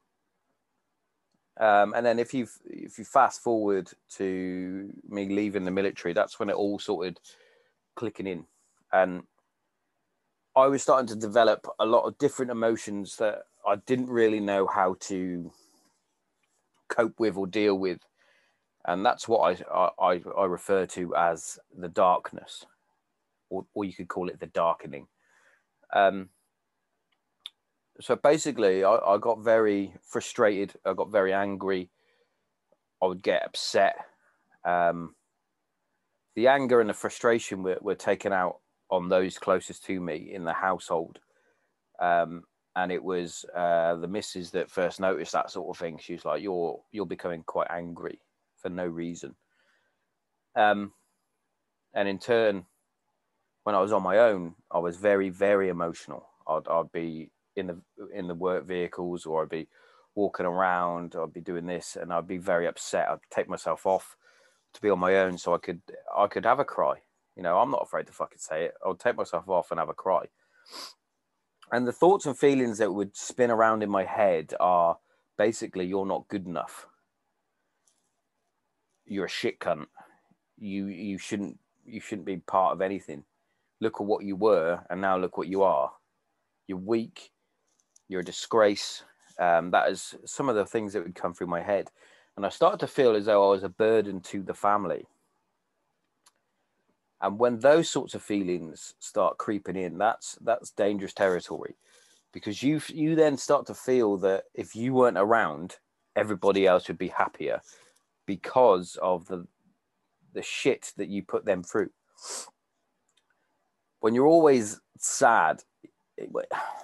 Um, 1.58 1.92
and 1.94 2.06
then 2.06 2.18
if 2.18 2.32
you 2.32 2.48
if 2.64 2.98
you 2.98 3.04
fast 3.04 3.42
forward 3.42 3.90
to 4.16 4.90
me 5.08 5.28
leaving 5.28 5.64
the 5.64 5.70
military, 5.70 6.14
that's 6.14 6.38
when 6.38 6.48
it 6.48 6.56
all 6.56 6.78
started 6.78 7.20
clicking 7.96 8.26
in, 8.26 8.46
and 8.92 9.24
I 10.56 10.66
was 10.68 10.82
starting 10.82 11.06
to 11.08 11.16
develop 11.16 11.66
a 11.78 11.84
lot 11.84 12.06
of 12.06 12.16
different 12.18 12.50
emotions 12.50 13.16
that 13.16 13.42
I 13.66 13.76
didn't 13.76 14.08
really 14.08 14.40
know 14.40 14.66
how 14.66 14.96
to 15.00 15.52
cope 16.90 17.18
with 17.18 17.36
or 17.38 17.46
deal 17.46 17.78
with, 17.78 18.00
and 18.84 19.04
that's 19.06 19.26
what 19.26 19.62
I 19.72 19.90
I, 19.98 20.20
I 20.36 20.44
refer 20.44 20.84
to 20.86 21.14
as 21.16 21.58
the 21.74 21.88
darkness, 21.88 22.66
or 23.48 23.64
or 23.72 23.84
you 23.84 23.94
could 23.94 24.08
call 24.08 24.28
it 24.28 24.38
the 24.40 24.46
darkening. 24.46 25.06
Um, 25.94 26.28
so 28.00 28.16
basically, 28.16 28.84
I, 28.84 28.96
I 28.96 29.18
got 29.18 29.40
very 29.40 29.94
frustrated. 30.02 30.74
I 30.84 30.94
got 30.94 31.10
very 31.10 31.32
angry. 31.32 31.90
I 33.02 33.06
would 33.06 33.22
get 33.22 33.44
upset. 33.44 33.96
Um, 34.64 35.14
the 36.36 36.48
anger 36.48 36.80
and 36.80 36.88
the 36.88 36.94
frustration 36.94 37.62
were, 37.62 37.78
were 37.80 37.94
taken 37.94 38.32
out 38.32 38.60
on 38.90 39.08
those 39.08 39.38
closest 39.38 39.84
to 39.86 40.00
me 40.00 40.30
in 40.32 40.44
the 40.44 40.52
household. 40.52 41.18
Um, 42.00 42.44
and 42.82 42.90
it 42.90 43.02
was 43.02 43.44
uh, 43.54 43.96
the 43.96 44.08
missus 44.08 44.50
that 44.52 44.70
first 44.70 45.00
noticed 45.00 45.32
that 45.32 45.50
sort 45.50 45.68
of 45.68 45.78
thing. 45.78 45.98
She 45.98 46.14
was 46.14 46.24
like, 46.24 46.42
"You're 46.42 46.80
you're 46.92 47.06
becoming 47.06 47.42
quite 47.44 47.68
angry 47.70 48.20
for 48.56 48.70
no 48.70 48.86
reason." 48.86 49.34
Um, 50.56 50.92
and 51.94 52.08
in 52.08 52.18
turn, 52.18 52.66
when 53.64 53.74
I 53.74 53.80
was 53.80 53.92
on 53.92 54.02
my 54.02 54.18
own, 54.18 54.54
I 54.70 54.78
was 54.78 54.96
very 54.96 55.28
very 55.28 55.68
emotional. 55.68 56.26
I'd 56.48 56.68
I'd 56.68 56.92
be 56.92 57.30
in 57.56 57.66
the 57.66 57.80
in 58.14 58.28
the 58.28 58.34
work 58.34 58.66
vehicles 58.66 59.26
or 59.26 59.42
I'd 59.42 59.50
be 59.50 59.68
walking 60.14 60.46
around, 60.46 61.14
I'd 61.16 61.32
be 61.32 61.40
doing 61.40 61.66
this 61.66 61.96
and 61.96 62.12
I'd 62.12 62.26
be 62.26 62.38
very 62.38 62.66
upset. 62.66 63.08
I'd 63.08 63.18
take 63.30 63.48
myself 63.48 63.86
off 63.86 64.16
to 64.74 64.80
be 64.80 64.90
on 64.90 64.98
my 64.98 65.16
own 65.16 65.38
so 65.38 65.54
I 65.54 65.58
could 65.58 65.82
I 66.16 66.26
could 66.26 66.44
have 66.44 66.60
a 66.60 66.64
cry. 66.64 66.94
You 67.36 67.42
know, 67.42 67.58
I'm 67.58 67.70
not 67.70 67.82
afraid 67.82 68.06
to 68.06 68.12
fucking 68.12 68.38
say 68.38 68.64
it. 68.64 68.74
I'll 68.84 68.94
take 68.94 69.16
myself 69.16 69.48
off 69.48 69.70
and 69.70 69.78
have 69.80 69.88
a 69.88 69.94
cry. 69.94 70.26
And 71.72 71.86
the 71.86 71.92
thoughts 71.92 72.26
and 72.26 72.36
feelings 72.36 72.78
that 72.78 72.92
would 72.92 73.16
spin 73.16 73.50
around 73.50 73.82
in 73.82 73.90
my 73.90 74.04
head 74.04 74.54
are 74.58 74.98
basically 75.38 75.86
you're 75.86 76.06
not 76.06 76.28
good 76.28 76.46
enough. 76.46 76.86
You're 79.06 79.26
a 79.26 79.28
shit 79.28 79.60
cunt. 79.60 79.86
You 80.58 80.86
you 80.86 81.18
shouldn't 81.18 81.58
you 81.84 82.00
shouldn't 82.00 82.26
be 82.26 82.36
part 82.38 82.72
of 82.72 82.80
anything. 82.80 83.24
Look 83.80 84.00
at 84.00 84.06
what 84.06 84.24
you 84.24 84.36
were 84.36 84.80
and 84.90 85.00
now 85.00 85.16
look 85.16 85.38
what 85.38 85.48
you 85.48 85.62
are. 85.62 85.92
You're 86.66 86.78
weak 86.78 87.30
you're 88.10 88.20
a 88.20 88.24
disgrace. 88.24 89.04
Um, 89.38 89.70
that 89.70 89.88
is 89.88 90.16
some 90.26 90.48
of 90.50 90.56
the 90.56 90.66
things 90.66 90.92
that 90.92 91.02
would 91.02 91.14
come 91.14 91.32
through 91.32 91.46
my 91.46 91.62
head. 91.62 91.90
And 92.36 92.44
I 92.44 92.48
started 92.48 92.80
to 92.80 92.86
feel 92.88 93.14
as 93.14 93.26
though 93.26 93.46
I 93.46 93.52
was 93.52 93.62
a 93.62 93.68
burden 93.68 94.20
to 94.22 94.42
the 94.42 94.52
family. 94.52 95.06
And 97.22 97.38
when 97.38 97.58
those 97.58 97.88
sorts 97.88 98.14
of 98.14 98.22
feelings 98.22 98.94
start 98.98 99.38
creeping 99.38 99.76
in, 99.76 99.98
that's 99.98 100.38
that's 100.40 100.70
dangerous 100.70 101.12
territory, 101.12 101.76
because 102.32 102.62
you 102.62 102.80
you 102.88 103.14
then 103.14 103.36
start 103.36 103.66
to 103.66 103.74
feel 103.74 104.16
that 104.18 104.44
if 104.54 104.74
you 104.74 104.94
weren't 104.94 105.18
around, 105.18 105.76
everybody 106.16 106.66
else 106.66 106.88
would 106.88 106.98
be 106.98 107.08
happier, 107.08 107.60
because 108.26 108.96
of 109.02 109.26
the 109.26 109.46
the 110.32 110.42
shit 110.42 110.92
that 110.96 111.08
you 111.08 111.22
put 111.22 111.44
them 111.44 111.62
through. 111.62 111.90
When 114.00 114.14
you're 114.14 114.26
always 114.26 114.80
sad, 114.98 115.62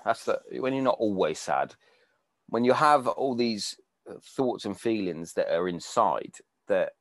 that's 0.04 0.24
the 0.24 0.40
when 0.58 0.74
you're 0.74 0.82
not 0.82 0.98
always 0.98 1.38
sad 1.38 1.74
when 2.48 2.64
you 2.64 2.72
have 2.72 3.08
all 3.08 3.34
these 3.34 3.76
thoughts 4.22 4.64
and 4.64 4.78
feelings 4.78 5.32
that 5.32 5.52
are 5.52 5.68
inside 5.68 6.36
that 6.68 6.92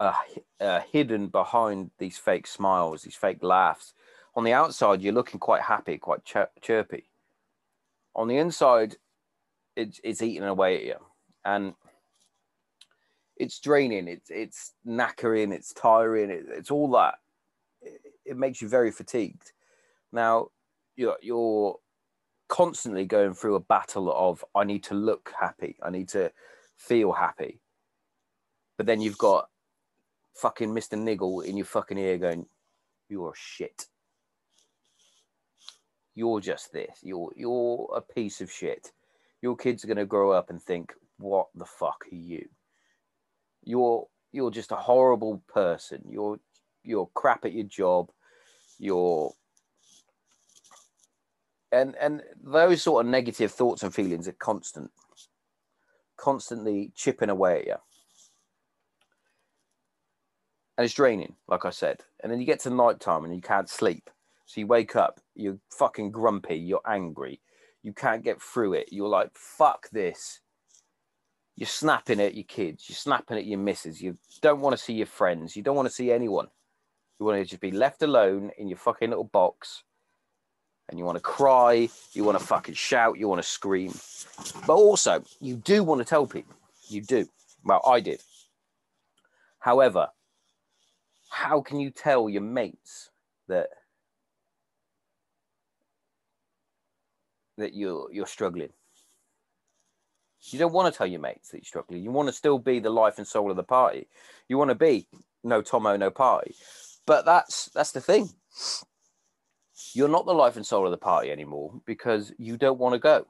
are, 0.00 0.16
are 0.60 0.84
hidden 0.92 1.28
behind 1.28 1.90
these 1.98 2.18
fake 2.18 2.46
smiles 2.46 3.02
these 3.02 3.14
fake 3.14 3.42
laughs. 3.42 3.92
On 4.34 4.44
the 4.44 4.52
outside 4.52 5.02
you're 5.02 5.12
looking 5.12 5.38
quite 5.38 5.62
happy 5.62 5.98
quite 5.98 6.24
chir- 6.24 6.48
chirpy. 6.60 7.04
On 8.16 8.26
the 8.26 8.38
inside 8.38 8.96
it's, 9.76 10.00
it's 10.02 10.22
eating 10.22 10.42
away 10.42 10.76
at 10.76 10.84
you. 10.84 10.96
And 11.44 11.74
it's 13.36 13.60
draining 13.60 14.08
it's 14.08 14.30
it's 14.30 14.72
knackering 14.86 15.52
it's 15.52 15.72
tiring 15.72 16.30
it, 16.30 16.46
it's 16.48 16.70
all 16.70 16.90
that. 16.92 17.16
It, 17.82 18.00
it 18.24 18.36
makes 18.36 18.60
you 18.60 18.68
very 18.68 18.90
fatigued. 18.90 19.52
Now 20.12 20.48
you're 20.96 21.18
you're 21.20 21.78
constantly 22.48 23.04
going 23.04 23.32
through 23.34 23.54
a 23.54 23.60
battle 23.60 24.12
of 24.12 24.44
I 24.54 24.64
need 24.64 24.82
to 24.84 24.94
look 24.94 25.32
happy, 25.38 25.76
I 25.82 25.90
need 25.90 26.08
to 26.08 26.32
feel 26.76 27.12
happy, 27.12 27.60
but 28.76 28.86
then 28.86 29.00
you've 29.00 29.18
got 29.18 29.49
fucking 30.40 30.72
Mister 30.72 30.96
Niggle 30.96 31.42
in 31.42 31.56
your 31.56 31.66
fucking 31.66 31.98
ear 31.98 32.18
going, 32.18 32.46
"You're 33.08 33.34
shit. 33.36 33.86
You're 36.14 36.40
just 36.40 36.72
this. 36.72 36.98
You're 37.02 37.30
you're 37.36 37.90
a 37.94 38.00
piece 38.00 38.40
of 38.40 38.50
shit. 38.50 38.92
Your 39.42 39.56
kids 39.56 39.84
are 39.84 39.88
gonna 39.88 40.06
grow 40.06 40.32
up 40.32 40.50
and 40.50 40.60
think, 40.62 40.92
what 41.18 41.48
the 41.54 41.64
fuck 41.64 42.04
are 42.10 42.14
you? 42.14 42.48
You're 43.64 44.06
you're 44.32 44.50
just 44.50 44.72
a 44.72 44.76
horrible 44.76 45.42
person. 45.48 46.02
You're 46.08 46.40
you're 46.82 47.10
crap 47.14 47.44
at 47.44 47.52
your 47.52 47.64
job. 47.64 48.10
You're 48.78 49.32
and 51.72 51.94
and 52.00 52.22
those 52.42 52.82
sort 52.82 53.04
of 53.04 53.10
negative 53.10 53.52
thoughts 53.52 53.82
and 53.82 53.94
feelings 53.94 54.26
are 54.26 54.32
constant 54.32 54.90
constantly 56.16 56.92
chipping 56.94 57.30
away 57.30 57.60
at 57.60 57.66
you 57.66 57.74
and 60.80 60.86
it's 60.86 60.94
draining 60.94 61.34
like 61.46 61.66
i 61.66 61.70
said. 61.70 62.00
And 62.22 62.32
then 62.32 62.40
you 62.40 62.46
get 62.46 62.60
to 62.60 62.70
night 62.70 63.00
time 63.00 63.26
and 63.26 63.34
you 63.34 63.42
can't 63.42 63.68
sleep. 63.68 64.08
So 64.46 64.62
you 64.62 64.66
wake 64.66 64.96
up 64.96 65.20
you're 65.34 65.58
fucking 65.68 66.10
grumpy 66.10 66.56
you're 66.56 66.80
angry. 66.88 67.38
You 67.82 67.92
can't 67.92 68.24
get 68.24 68.40
through 68.40 68.72
it. 68.72 68.88
You're 68.90 69.06
like 69.06 69.28
fuck 69.34 69.90
this. 69.90 70.40
You're 71.54 71.66
snapping 71.66 72.18
at 72.18 72.34
your 72.34 72.44
kids. 72.44 72.88
You're 72.88 72.96
snapping 72.96 73.36
at 73.36 73.44
your 73.44 73.58
missus. 73.58 74.00
You 74.00 74.16
don't 74.40 74.62
want 74.62 74.74
to 74.74 74.82
see 74.82 74.94
your 74.94 75.06
friends. 75.06 75.54
You 75.54 75.62
don't 75.62 75.76
want 75.76 75.86
to 75.86 75.94
see 75.94 76.10
anyone. 76.10 76.48
You 77.18 77.26
want 77.26 77.36
to 77.36 77.44
just 77.44 77.60
be 77.60 77.72
left 77.72 78.02
alone 78.02 78.50
in 78.56 78.66
your 78.66 78.78
fucking 78.78 79.10
little 79.10 79.24
box. 79.24 79.84
And 80.88 80.98
you 80.98 81.04
want 81.04 81.16
to 81.16 81.22
cry, 81.22 81.90
you 82.14 82.24
want 82.24 82.38
to 82.38 82.44
fucking 82.44 82.74
shout, 82.74 83.18
you 83.18 83.28
want 83.28 83.42
to 83.42 83.46
scream. 83.46 83.92
But 84.66 84.76
also, 84.76 85.22
you 85.40 85.56
do 85.56 85.84
want 85.84 85.98
to 85.98 86.06
tell 86.06 86.26
people. 86.26 86.54
You 86.88 87.02
do. 87.02 87.28
Well, 87.64 87.82
I 87.86 88.00
did. 88.00 88.22
However, 89.58 90.08
how 91.30 91.62
can 91.62 91.80
you 91.80 91.90
tell 91.90 92.28
your 92.28 92.42
mates 92.42 93.10
that 93.48 93.68
that 97.56 97.74
you're 97.74 98.12
you're 98.12 98.26
struggling? 98.26 98.70
You 100.42 100.58
don't 100.58 100.72
want 100.72 100.92
to 100.92 100.96
tell 100.96 101.06
your 101.06 101.20
mates 101.20 101.50
that 101.50 101.58
you're 101.58 101.64
struggling. 101.64 102.02
You 102.02 102.10
want 102.10 102.28
to 102.28 102.32
still 102.32 102.58
be 102.58 102.80
the 102.80 102.90
life 102.90 103.18
and 103.18 103.26
soul 103.26 103.50
of 103.50 103.56
the 103.56 103.62
party. 103.62 104.08
You 104.48 104.58
want 104.58 104.70
to 104.70 104.74
be 104.74 105.06
no 105.42 105.62
Tomo, 105.62 105.96
no 105.96 106.10
party. 106.10 106.54
But 107.06 107.24
that's 107.24 107.70
that's 107.74 107.92
the 107.92 108.00
thing 108.00 108.30
you're 109.94 110.08
not 110.08 110.26
the 110.26 110.34
life 110.34 110.56
and 110.56 110.66
soul 110.66 110.84
of 110.84 110.90
the 110.90 110.98
party 110.98 111.30
anymore 111.30 111.80
because 111.86 112.32
you 112.38 112.56
don't 112.56 112.78
want 112.78 112.94
to 112.94 112.98
go. 112.98 113.26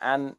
And 0.00 0.34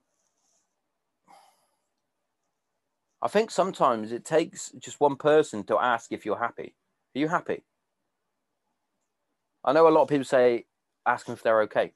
I 3.23 3.29
think 3.29 3.51
sometimes 3.51 4.11
it 4.11 4.25
takes 4.25 4.71
just 4.79 4.99
one 4.99 5.15
person 5.15 5.63
to 5.67 5.79
ask 5.79 6.11
if 6.11 6.25
you're 6.25 6.37
happy. 6.37 6.75
Are 7.15 7.19
you 7.19 7.29
happy? 7.29 7.63
I 9.63 9.71
know 9.71 9.87
a 9.87 9.89
lot 9.89 10.01
of 10.01 10.09
people 10.09 10.25
say, 10.25 10.65
ask 11.05 11.25
them 11.25 11.33
if 11.33 11.41
they're 11.41 11.61
okay. 11.61 11.93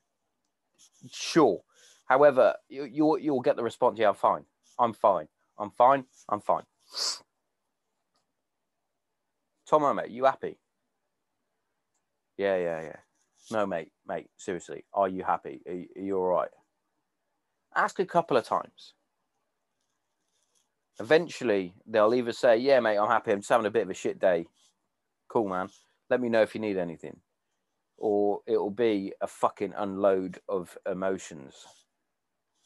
Sure. 1.11 1.61
However, 2.05 2.55
you, 2.69 2.85
you'll, 2.85 3.19
you'll 3.19 3.41
get 3.41 3.57
the 3.57 3.63
response, 3.63 3.99
yeah, 3.99 4.07
I'm 4.07 4.15
fine. 4.15 4.45
I'm 4.79 4.93
fine. 4.93 5.27
I'm 5.59 5.69
fine. 5.71 6.05
I'm 6.29 6.39
fine. 6.39 6.63
Tom, 9.69 9.97
mate, 9.97 10.09
you 10.09 10.23
happy? 10.23 10.57
Yeah, 12.37 12.55
yeah, 12.55 12.81
yeah. 12.83 12.95
No, 13.51 13.65
mate, 13.65 13.91
mate, 14.07 14.29
seriously, 14.37 14.85
are 14.93 15.09
you 15.09 15.25
happy? 15.25 15.61
Are 15.67 15.73
you, 15.73 15.87
are 15.97 16.01
you 16.01 16.17
all 16.17 16.27
right? 16.27 16.51
Ask 17.75 17.99
a 17.99 18.05
couple 18.05 18.37
of 18.37 18.45
times. 18.45 18.93
Eventually, 20.99 21.73
they'll 21.87 22.13
either 22.13 22.33
say, 22.33 22.57
Yeah, 22.57 22.79
mate, 22.81 22.97
I'm 22.97 23.09
happy. 23.09 23.31
I'm 23.31 23.39
just 23.39 23.49
having 23.49 23.67
a 23.67 23.71
bit 23.71 23.83
of 23.83 23.89
a 23.91 23.95
shit 23.95 24.19
day. 24.19 24.47
Cool, 25.29 25.49
man. 25.49 25.69
Let 26.09 26.21
me 26.21 26.29
know 26.29 26.43
if 26.43 26.55
you 26.55 26.61
need 26.61 26.77
anything. 26.77 27.19
Or 27.97 28.41
it'll 28.47 28.71
be 28.71 29.13
a 29.21 29.27
fucking 29.27 29.73
unload 29.77 30.39
of 30.49 30.77
emotions, 30.89 31.55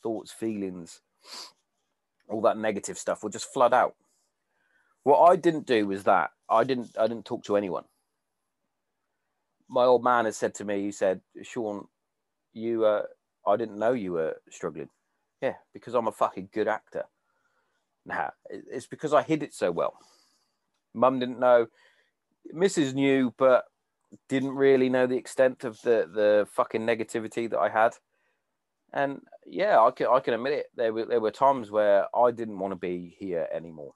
thoughts, 0.03 0.31
feelings, 0.31 1.01
all 2.29 2.41
that 2.41 2.57
negative 2.57 2.97
stuff 2.97 3.23
will 3.23 3.31
just 3.31 3.53
flood 3.53 3.73
out. 3.73 3.95
What 5.03 5.21
I 5.31 5.35
didn't 5.37 5.67
do 5.67 5.87
was 5.87 6.03
that 6.05 6.31
I 6.49 6.63
didn't 6.65 6.97
I 6.99 7.07
didn't 7.07 7.25
talk 7.25 7.43
to 7.45 7.57
anyone. 7.57 7.85
my 9.69 9.85
old 9.85 10.03
man 10.03 10.25
has 10.25 10.37
said 10.37 10.53
to 10.55 10.65
me, 10.65 10.83
he 10.83 10.91
said, 10.91 11.21
Sean, 11.43 11.87
you, 12.53 12.85
uh, 12.85 13.03
I 13.47 13.57
didn't 13.57 13.79
know 13.79 13.93
you 13.93 14.13
were 14.13 14.35
struggling. 14.49 14.89
Yeah, 15.41 15.55
because 15.73 15.95
I'm 15.95 16.07
a 16.07 16.11
fucking 16.11 16.49
good 16.53 16.67
actor. 16.67 17.05
Nah, 18.05 18.29
it's 18.49 18.87
because 18.87 19.13
I 19.13 19.21
hid 19.21 19.43
it 19.43 19.53
so 19.53 19.71
well. 19.71 19.93
Mum 20.93 21.19
didn't 21.19 21.39
know. 21.39 21.67
Mrs. 22.53 22.93
knew, 22.93 23.33
but 23.37 23.65
didn't 24.27 24.55
really 24.55 24.89
know 24.89 25.07
the 25.07 25.17
extent 25.17 25.63
of 25.63 25.81
the 25.81 26.09
the 26.13 26.47
fucking 26.51 26.81
negativity 26.81 27.49
that 27.49 27.59
I 27.59 27.69
had. 27.69 27.95
And 28.93 29.21
yeah, 29.45 29.79
I 29.79 29.91
can 29.91 30.07
I 30.07 30.19
can 30.19 30.33
admit 30.33 30.53
it. 30.53 30.65
There 30.75 30.93
were 30.93 31.05
there 31.05 31.21
were 31.21 31.31
times 31.31 31.71
where 31.71 32.07
I 32.15 32.31
didn't 32.31 32.59
want 32.59 32.71
to 32.71 32.75
be 32.77 33.15
here 33.17 33.47
anymore, 33.53 33.93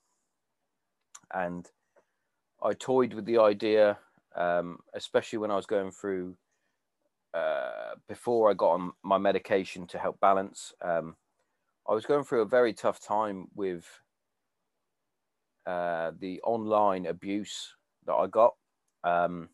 and 1.33 1.69
I 2.63 2.73
toyed 2.73 3.13
with 3.13 3.25
the 3.25 3.39
idea, 3.39 3.97
um, 4.35 4.79
especially 4.93 5.39
when 5.39 5.51
I 5.51 5.55
was 5.55 5.65
going 5.65 5.91
through 5.91 6.37
uh, 7.33 7.95
before 8.07 8.49
I 8.49 8.53
got 8.53 8.71
on 8.71 8.93
my 9.03 9.17
medication 9.17 9.85
to 9.87 9.97
help 9.97 10.19
balance. 10.21 10.73
Um, 10.81 11.17
I 11.87 11.93
was 11.93 12.05
going 12.05 12.23
through 12.23 12.41
a 12.41 12.47
very 12.47 12.73
tough 12.73 12.99
time 12.99 13.47
with 13.53 13.85
uh, 15.67 16.11
the 16.19 16.41
online 16.41 17.05
abuse 17.05 17.73
that 18.05 18.13
I 18.13 18.27
got 18.27 18.53
um, 19.03 19.49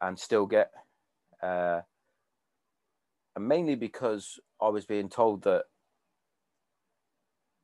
and 0.00 0.18
still 0.18 0.46
get. 0.46 0.70
Uh, 1.42 1.80
and 3.36 3.48
mainly 3.48 3.74
because 3.74 4.38
I 4.60 4.68
was 4.68 4.84
being 4.84 5.08
told 5.08 5.42
that 5.44 5.64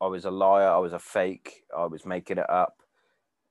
I 0.00 0.06
was 0.06 0.24
a 0.24 0.30
liar, 0.30 0.68
I 0.68 0.78
was 0.78 0.94
a 0.94 0.98
fake, 0.98 1.64
I 1.76 1.84
was 1.84 2.06
making 2.06 2.38
it 2.38 2.48
up, 2.48 2.82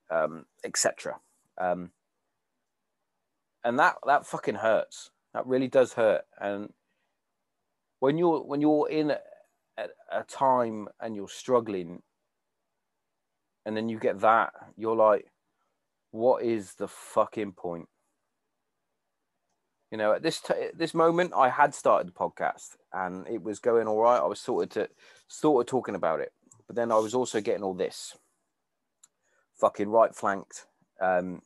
um, 0.09 0.45
etc. 0.65 1.19
Um, 1.59 1.91
and 3.63 3.77
that 3.77 3.95
that 4.05 4.25
fucking 4.25 4.55
hurts. 4.55 5.11
That 5.33 5.45
really 5.45 5.67
does 5.67 5.93
hurt. 5.93 6.23
And 6.39 6.73
when 7.99 8.17
you're 8.17 8.39
when 8.41 8.61
you're 8.61 8.89
in 8.89 9.13
a, 9.79 10.19
a 10.19 10.23
time 10.23 10.87
and 10.99 11.15
you're 11.15 11.29
struggling, 11.29 12.01
and 13.65 13.75
then 13.75 13.89
you 13.89 13.99
get 13.99 14.19
that, 14.21 14.53
you're 14.75 14.95
like, 14.95 15.25
what 16.11 16.43
is 16.43 16.73
the 16.75 16.87
fucking 16.87 17.53
point? 17.53 17.87
You 19.91 19.97
know, 19.97 20.13
at 20.13 20.21
this 20.21 20.39
t- 20.39 20.69
this 20.73 20.93
moment, 20.93 21.33
I 21.35 21.49
had 21.49 21.73
started 21.73 22.07
the 22.07 22.11
podcast 22.11 22.75
and 22.93 23.27
it 23.27 23.41
was 23.41 23.59
going 23.59 23.87
all 23.87 23.99
right. 23.99 24.19
I 24.19 24.25
was 24.25 24.39
sorted 24.39 24.71
to 24.71 24.89
sort 25.27 25.65
of 25.65 25.69
talking 25.69 25.95
about 25.95 26.19
it, 26.19 26.31
but 26.67 26.75
then 26.75 26.91
I 26.91 26.97
was 26.97 27.15
also 27.15 27.41
getting 27.41 27.63
all 27.63 27.73
this 27.73 28.15
fucking 29.59 29.89
right 29.89 30.15
flanked, 30.15 30.65
um, 31.01 31.41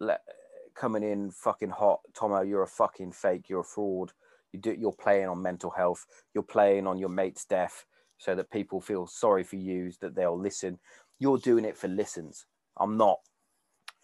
le- 0.00 0.18
coming 0.74 1.02
in 1.02 1.30
fucking 1.30 1.70
hot. 1.70 2.00
Tomo, 2.14 2.40
you're 2.40 2.62
a 2.62 2.66
fucking 2.66 3.12
fake. 3.12 3.48
You're 3.48 3.60
a 3.60 3.64
fraud. 3.64 4.12
You 4.56 4.62
do. 4.62 4.72
You're 4.78 4.92
playing 4.92 5.28
on 5.28 5.42
mental 5.42 5.70
health. 5.70 6.06
You're 6.34 6.42
playing 6.42 6.86
on 6.86 6.98
your 6.98 7.08
mate's 7.10 7.44
death, 7.44 7.84
so 8.18 8.34
that 8.34 8.50
people 8.50 8.80
feel 8.80 9.06
sorry 9.06 9.44
for 9.44 9.56
you, 9.56 9.92
that 10.00 10.14
they'll 10.14 10.38
listen. 10.38 10.78
You're 11.18 11.38
doing 11.38 11.64
it 11.64 11.76
for 11.76 11.88
listens. 11.88 12.46
I'm 12.78 12.96
not. 12.96 13.18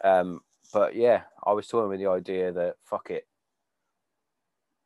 Um, 0.05 0.41
but 0.73 0.95
yeah, 0.95 1.23
I 1.45 1.53
was 1.53 1.67
talking 1.67 1.89
with 1.89 2.01
the 2.01 2.11
idea 2.11 2.53
that 2.53 2.77
fuck 2.85 3.11
it. 3.11 3.27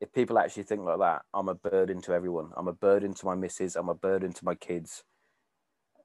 If 0.00 0.12
people 0.12 0.38
actually 0.38 0.64
think 0.64 0.82
like 0.82 0.98
that, 0.98 1.22
I'm 1.32 1.48
a 1.48 1.54
burden 1.54 2.00
to 2.02 2.12
everyone. 2.12 2.50
I'm 2.56 2.68
a 2.68 2.72
burden 2.72 3.14
to 3.14 3.26
my 3.26 3.34
missus. 3.34 3.76
I'm 3.76 3.88
a 3.88 3.94
burden 3.94 4.32
to 4.32 4.44
my 4.44 4.54
kids. 4.54 5.04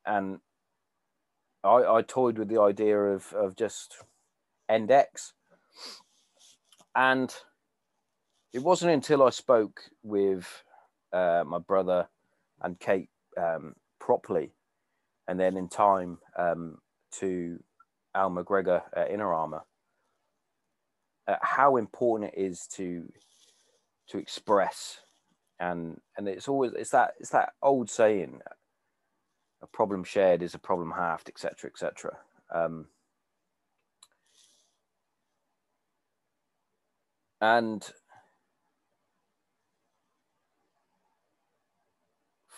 And 0.06 0.40
I, 1.64 1.84
I 1.84 2.02
toyed 2.02 2.38
with 2.38 2.48
the 2.48 2.62
idea 2.62 2.98
of, 2.98 3.34
of 3.34 3.56
just 3.56 3.98
end 4.70 4.92
X. 4.92 5.34
And 6.96 7.36
it 8.54 8.64
wasn't 8.64 8.92
until 8.92 9.24
I 9.24 9.30
spoke 9.30 9.82
with 10.04 10.48
uh, 11.14 11.44
my 11.46 11.60
brother 11.60 12.08
and 12.62 12.80
Kate 12.80 13.10
um, 13.38 13.76
properly, 14.00 14.52
and 15.28 15.40
then 15.40 15.58
in 15.58 15.70
time 15.70 16.20
um, 16.38 16.78
to 17.14 17.60
Al 18.14 18.30
McGregor 18.30 18.84
at 18.96 19.12
Inner 19.12 19.34
Armour, 19.34 19.62
uh, 21.28 21.36
how 21.42 21.78
important 21.78 22.34
it 22.34 22.40
is 22.40 22.68
to 22.76 23.12
to 24.10 24.18
express. 24.18 25.00
And 25.60 26.02
and 26.18 26.28
it's 26.28 26.48
always 26.48 26.74
it's 26.74 26.92
that 26.92 27.14
it's 27.20 27.30
that 27.30 27.54
old 27.62 27.90
saying 27.90 28.42
a 29.62 29.68
problem 29.68 30.04
shared 30.04 30.42
is 30.42 30.56
a 30.56 30.60
problem 30.60 30.92
halved 30.92 31.30
etc 31.30 31.70
etc 31.70 32.18
um, 32.54 32.88
and 37.40 37.92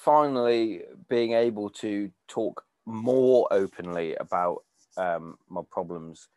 finally 0.03 0.81
being 1.07 1.31
able 1.31 1.69
to 1.69 2.11
talk 2.27 2.65
more 2.85 3.47
openly 3.51 4.15
about 4.15 4.63
um, 4.97 5.37
my 5.49 5.61
problems 5.71 6.27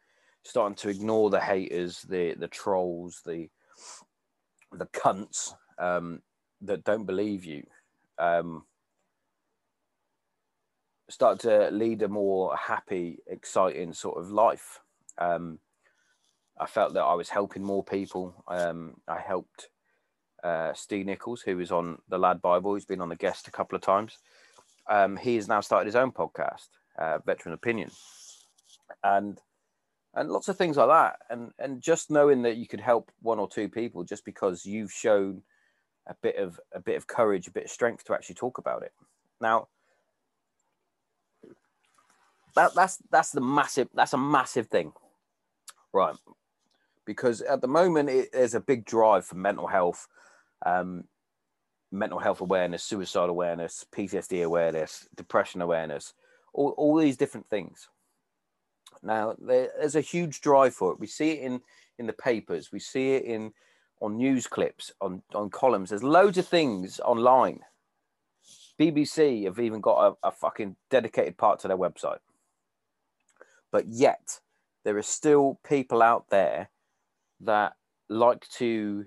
starting 0.44 0.76
to 0.76 0.88
ignore 0.88 1.30
the 1.30 1.40
haters, 1.40 2.02
the 2.02 2.34
the 2.34 2.46
trolls, 2.46 3.20
the 3.26 3.48
the 4.72 4.86
cunts 4.86 5.52
um, 5.78 6.22
that 6.60 6.84
don't 6.84 7.06
believe 7.06 7.44
you. 7.44 7.64
Um, 8.18 8.64
start 11.10 11.40
to 11.40 11.70
lead 11.70 12.02
a 12.02 12.08
more 12.08 12.56
happy, 12.56 13.18
exciting 13.26 13.92
sort 13.92 14.18
of 14.18 14.30
life. 14.30 14.80
Um, 15.18 15.58
I 16.58 16.66
felt 16.66 16.94
that 16.94 17.02
I 17.02 17.14
was 17.14 17.28
helping 17.28 17.64
more 17.64 17.84
people. 17.84 18.44
Um, 18.48 18.94
I 19.08 19.18
helped 19.18 19.68
uh, 20.42 20.72
Steve 20.74 21.06
Nichols, 21.06 21.42
who 21.42 21.56
was 21.56 21.72
on 21.72 21.98
the 22.08 22.18
Lad 22.18 22.40
Bible, 22.42 22.74
He's 22.74 22.84
been 22.84 23.00
on 23.00 23.08
the 23.08 23.16
guest 23.16 23.48
a 23.48 23.50
couple 23.50 23.76
of 23.76 23.82
times. 23.82 24.18
Um, 24.88 25.16
he 25.16 25.36
has 25.36 25.48
now 25.48 25.60
started 25.60 25.86
his 25.86 25.96
own 25.96 26.12
podcast, 26.12 26.68
uh, 26.98 27.18
Veteran 27.24 27.54
Opinion, 27.54 27.90
and 29.02 29.40
and 30.14 30.30
lots 30.30 30.48
of 30.48 30.56
things 30.56 30.76
like 30.76 30.88
that. 30.88 31.18
And 31.30 31.50
and 31.58 31.82
just 31.82 32.10
knowing 32.10 32.42
that 32.42 32.56
you 32.56 32.66
could 32.66 32.80
help 32.80 33.10
one 33.20 33.38
or 33.38 33.48
two 33.48 33.68
people 33.68 34.04
just 34.04 34.24
because 34.24 34.64
you've 34.64 34.92
shown 34.92 35.42
a 36.06 36.14
bit 36.22 36.36
of 36.36 36.60
a 36.72 36.80
bit 36.80 36.96
of 36.96 37.06
courage 37.06 37.48
a 37.48 37.50
bit 37.50 37.64
of 37.64 37.70
strength 37.70 38.04
to 38.04 38.14
actually 38.14 38.36
talk 38.36 38.58
about 38.58 38.82
it. 38.82 38.92
Now 39.40 39.68
that 42.54 42.74
that's 42.74 42.98
that's 43.10 43.32
the 43.32 43.40
massive 43.40 43.88
that's 43.92 44.12
a 44.12 44.18
massive 44.18 44.68
thing. 44.68 44.92
Right 45.92 46.14
because 47.06 47.40
at 47.42 47.60
the 47.60 47.68
moment 47.68 48.08
it, 48.08 48.28
there's 48.32 48.54
a 48.54 48.60
big 48.60 48.84
drive 48.84 49.24
for 49.24 49.36
mental 49.36 49.66
health 49.66 50.08
um, 50.64 51.04
mental 51.92 52.18
health 52.18 52.40
awareness 52.40 52.82
suicide 52.82 53.28
awareness 53.28 53.84
ptsd 53.94 54.44
awareness 54.44 55.08
depression 55.16 55.62
awareness 55.62 56.14
all, 56.52 56.70
all 56.76 56.96
these 56.96 57.16
different 57.16 57.48
things 57.48 57.88
now 59.02 59.36
there's 59.38 59.96
a 59.96 60.00
huge 60.00 60.40
drive 60.40 60.74
for 60.74 60.92
it. 60.92 61.00
We 61.00 61.06
see 61.06 61.30
it 61.32 61.40
in 61.40 61.60
in 61.98 62.06
the 62.06 62.12
papers. 62.12 62.72
We 62.72 62.80
see 62.80 63.14
it 63.14 63.24
in 63.24 63.52
on 64.00 64.16
news 64.16 64.46
clips, 64.46 64.92
on 65.00 65.22
on 65.34 65.50
columns. 65.50 65.90
There's 65.90 66.02
loads 66.02 66.38
of 66.38 66.46
things 66.46 67.00
online. 67.00 67.60
BBC 68.78 69.44
have 69.44 69.58
even 69.58 69.80
got 69.80 70.16
a, 70.22 70.28
a 70.28 70.30
fucking 70.30 70.76
dedicated 70.90 71.38
part 71.38 71.60
to 71.60 71.68
their 71.68 71.78
website. 71.78 72.18
But 73.70 73.86
yet 73.88 74.40
there 74.84 74.96
are 74.96 75.02
still 75.02 75.58
people 75.66 76.02
out 76.02 76.28
there 76.28 76.68
that 77.40 77.74
like 78.08 78.48
to 78.58 79.06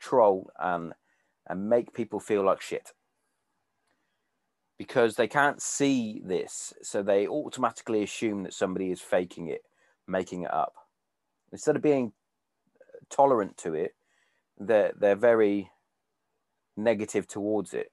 troll 0.00 0.50
and 0.58 0.92
and 1.48 1.68
make 1.68 1.92
people 1.92 2.20
feel 2.20 2.44
like 2.44 2.60
shit 2.60 2.92
because 4.82 5.14
they 5.14 5.28
can't 5.28 5.62
see 5.62 6.20
this. 6.24 6.72
So 6.82 7.04
they 7.04 7.28
automatically 7.28 8.02
assume 8.02 8.42
that 8.42 8.52
somebody 8.52 8.90
is 8.90 9.00
faking 9.00 9.46
it, 9.46 9.62
making 10.08 10.42
it 10.42 10.52
up. 10.52 10.74
Instead 11.52 11.76
of 11.76 11.82
being 11.82 12.12
uh, 12.80 12.98
tolerant 13.08 13.56
to 13.58 13.74
it, 13.74 13.94
they're, 14.58 14.92
they're 14.98 15.14
very 15.14 15.70
negative 16.76 17.28
towards 17.28 17.74
it. 17.74 17.92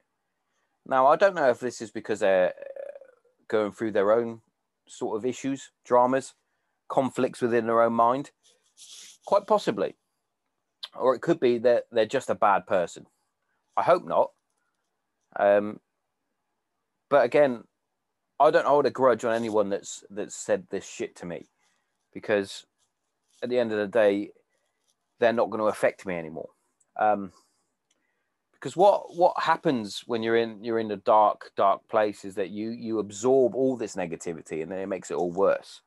Now, 0.84 1.06
I 1.06 1.16
don't 1.16 1.36
know 1.36 1.52
if 1.52 1.60
this 1.60 1.80
is 1.80 1.92
because 1.92 2.22
they're 2.22 2.48
uh, 2.48 3.06
going 3.48 3.72
through 3.72 3.92
their 3.92 4.12
own 4.12 4.42
sort 4.88 5.16
of 5.16 5.28
issues, 5.28 5.70
dramas, 5.86 6.34
conflicts 6.88 7.40
within 7.40 7.68
their 7.68 7.84
own 7.84 7.94
mind. 7.94 8.32
Quite 9.26 9.48
possibly. 9.48 9.96
Or 10.96 11.16
it 11.16 11.22
could 11.22 11.40
be 11.40 11.60
that 11.60 11.86
they're 11.92 12.06
just 12.06 12.30
a 12.30 12.36
bad 12.36 12.66
person. 12.66 13.06
I 13.78 13.84
hope 13.84 14.06
not. 14.06 14.32
Um, 15.40 15.80
but 17.10 17.26
again, 17.26 17.64
I 18.40 18.52
don't 18.52 18.66
hold 18.66 18.86
a 18.86 18.92
grudge 18.92 19.26
on 19.26 19.36
anyone 19.36 19.70
that's 19.70 20.04
that's 20.10 20.36
said 20.36 20.68
this 20.70 20.88
shit 20.88 21.16
to 21.18 21.26
me, 21.26 21.48
because 22.14 22.66
at 23.44 23.50
the 23.50 23.60
end 23.60 23.72
of 23.72 23.78
the 23.78 23.88
day, 23.88 24.32
they're 25.20 25.34
not 25.34 25.50
going 25.50 25.62
to 25.62 25.68
affect 25.68 26.06
me 26.06 26.16
anymore. 26.16 26.50
Um, 27.00 27.32
because 28.54 28.76
what 28.76 29.16
what 29.16 29.34
happens 29.42 30.04
when 30.06 30.22
you're 30.22 30.36
in 30.36 30.64
you're 30.64 30.80
in 30.80 30.92
a 30.92 30.98
dark 30.98 31.52
dark 31.56 31.88
place 31.88 32.26
is 32.26 32.36
that 32.36 32.50
you 32.50 32.72
you 32.72 33.00
absorb 33.00 33.56
all 33.56 33.78
this 33.78 33.96
negativity 33.96 34.62
and 34.62 34.72
then 34.72 34.80
it 34.80 34.88
makes 34.88 35.12
it 35.12 35.16
all 35.16 35.32
worse. 35.32 35.82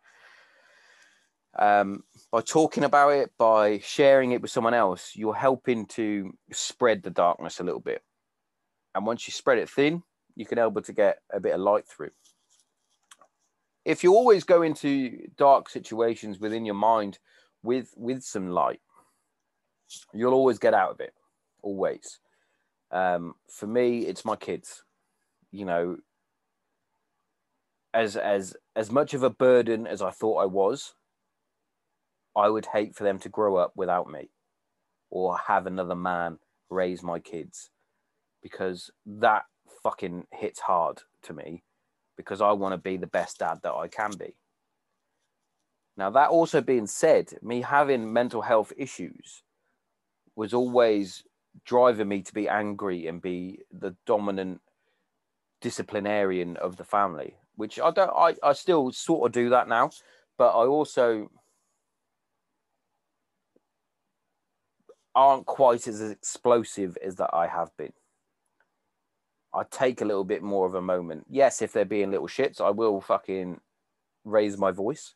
Um, 1.58 2.04
by 2.30 2.40
talking 2.40 2.84
about 2.84 3.10
it, 3.10 3.30
by 3.38 3.78
sharing 3.80 4.32
it 4.32 4.40
with 4.40 4.50
someone 4.50 4.74
else, 4.74 5.12
you're 5.14 5.34
helping 5.34 5.86
to 5.86 6.32
spread 6.50 7.02
the 7.02 7.10
darkness 7.10 7.60
a 7.60 7.64
little 7.64 7.80
bit. 7.80 8.02
And 8.94 9.06
once 9.06 9.26
you 9.26 9.32
spread 9.32 9.58
it 9.58 9.68
thin, 9.68 10.02
you 10.34 10.46
can 10.46 10.58
able 10.58 10.82
to 10.82 10.92
get 10.92 11.18
a 11.32 11.40
bit 11.40 11.54
of 11.54 11.60
light 11.60 11.86
through. 11.86 12.10
If 13.84 14.02
you 14.02 14.14
always 14.14 14.44
go 14.44 14.62
into 14.62 15.26
dark 15.36 15.68
situations 15.68 16.38
within 16.38 16.64
your 16.64 16.74
mind 16.74 17.18
with 17.62 17.92
with 17.96 18.22
some 18.22 18.48
light, 18.48 18.80
you'll 20.14 20.34
always 20.34 20.58
get 20.58 20.74
out 20.74 20.92
of 20.92 21.00
it. 21.00 21.12
Always. 21.62 22.20
Um, 22.90 23.34
for 23.48 23.66
me, 23.66 24.06
it's 24.06 24.24
my 24.24 24.36
kids. 24.36 24.84
You 25.50 25.64
know, 25.64 25.96
as 27.92 28.16
as 28.16 28.56
as 28.76 28.90
much 28.90 29.14
of 29.14 29.22
a 29.22 29.30
burden 29.30 29.86
as 29.86 30.00
I 30.00 30.10
thought 30.10 30.36
I 30.36 30.46
was, 30.46 30.94
I 32.36 32.48
would 32.48 32.66
hate 32.66 32.94
for 32.94 33.04
them 33.04 33.18
to 33.20 33.28
grow 33.28 33.56
up 33.56 33.72
without 33.76 34.10
me 34.10 34.30
or 35.10 35.36
have 35.36 35.66
another 35.66 35.94
man 35.94 36.38
raise 36.70 37.02
my 37.02 37.18
kids 37.18 37.70
because 38.42 38.90
that 39.04 39.44
fucking 39.82 40.26
hits 40.32 40.60
hard 40.60 41.02
to 41.22 41.34
me 41.34 41.62
because 42.16 42.40
I 42.40 42.52
want 42.52 42.72
to 42.72 42.78
be 42.78 42.96
the 42.96 43.06
best 43.06 43.38
dad 43.38 43.60
that 43.62 43.74
I 43.74 43.88
can 43.88 44.12
be. 44.18 44.36
Now, 45.96 46.10
that 46.10 46.30
also 46.30 46.60
being 46.60 46.86
said, 46.86 47.34
me 47.42 47.60
having 47.60 48.12
mental 48.12 48.42
health 48.42 48.72
issues 48.76 49.42
was 50.34 50.54
always 50.54 51.24
driving 51.64 52.08
me 52.08 52.22
to 52.22 52.32
be 52.32 52.48
angry 52.48 53.06
and 53.06 53.20
be 53.20 53.60
the 53.70 53.94
dominant 54.06 54.62
disciplinarian 55.60 56.56
of 56.56 56.76
the 56.76 56.84
family, 56.84 57.36
which 57.56 57.78
I 57.78 57.90
don't, 57.90 58.10
I, 58.10 58.34
I 58.42 58.54
still 58.54 58.90
sort 58.92 59.26
of 59.26 59.32
do 59.32 59.50
that 59.50 59.68
now, 59.68 59.90
but 60.38 60.48
I 60.48 60.66
also 60.66 61.30
aren't 65.14 65.46
quite 65.46 65.86
as 65.86 66.00
explosive 66.00 66.96
as 67.04 67.16
that 67.16 67.30
I 67.32 67.46
have 67.46 67.76
been. 67.76 67.92
I 69.54 69.64
take 69.70 70.00
a 70.00 70.04
little 70.04 70.24
bit 70.24 70.42
more 70.42 70.66
of 70.66 70.74
a 70.74 70.80
moment. 70.80 71.26
Yes, 71.28 71.60
if 71.60 71.72
they're 71.72 71.84
being 71.84 72.10
little 72.10 72.28
shits, 72.28 72.60
I 72.60 72.70
will 72.70 73.00
fucking 73.00 73.60
raise 74.24 74.56
my 74.56 74.70
voice. 74.70 75.14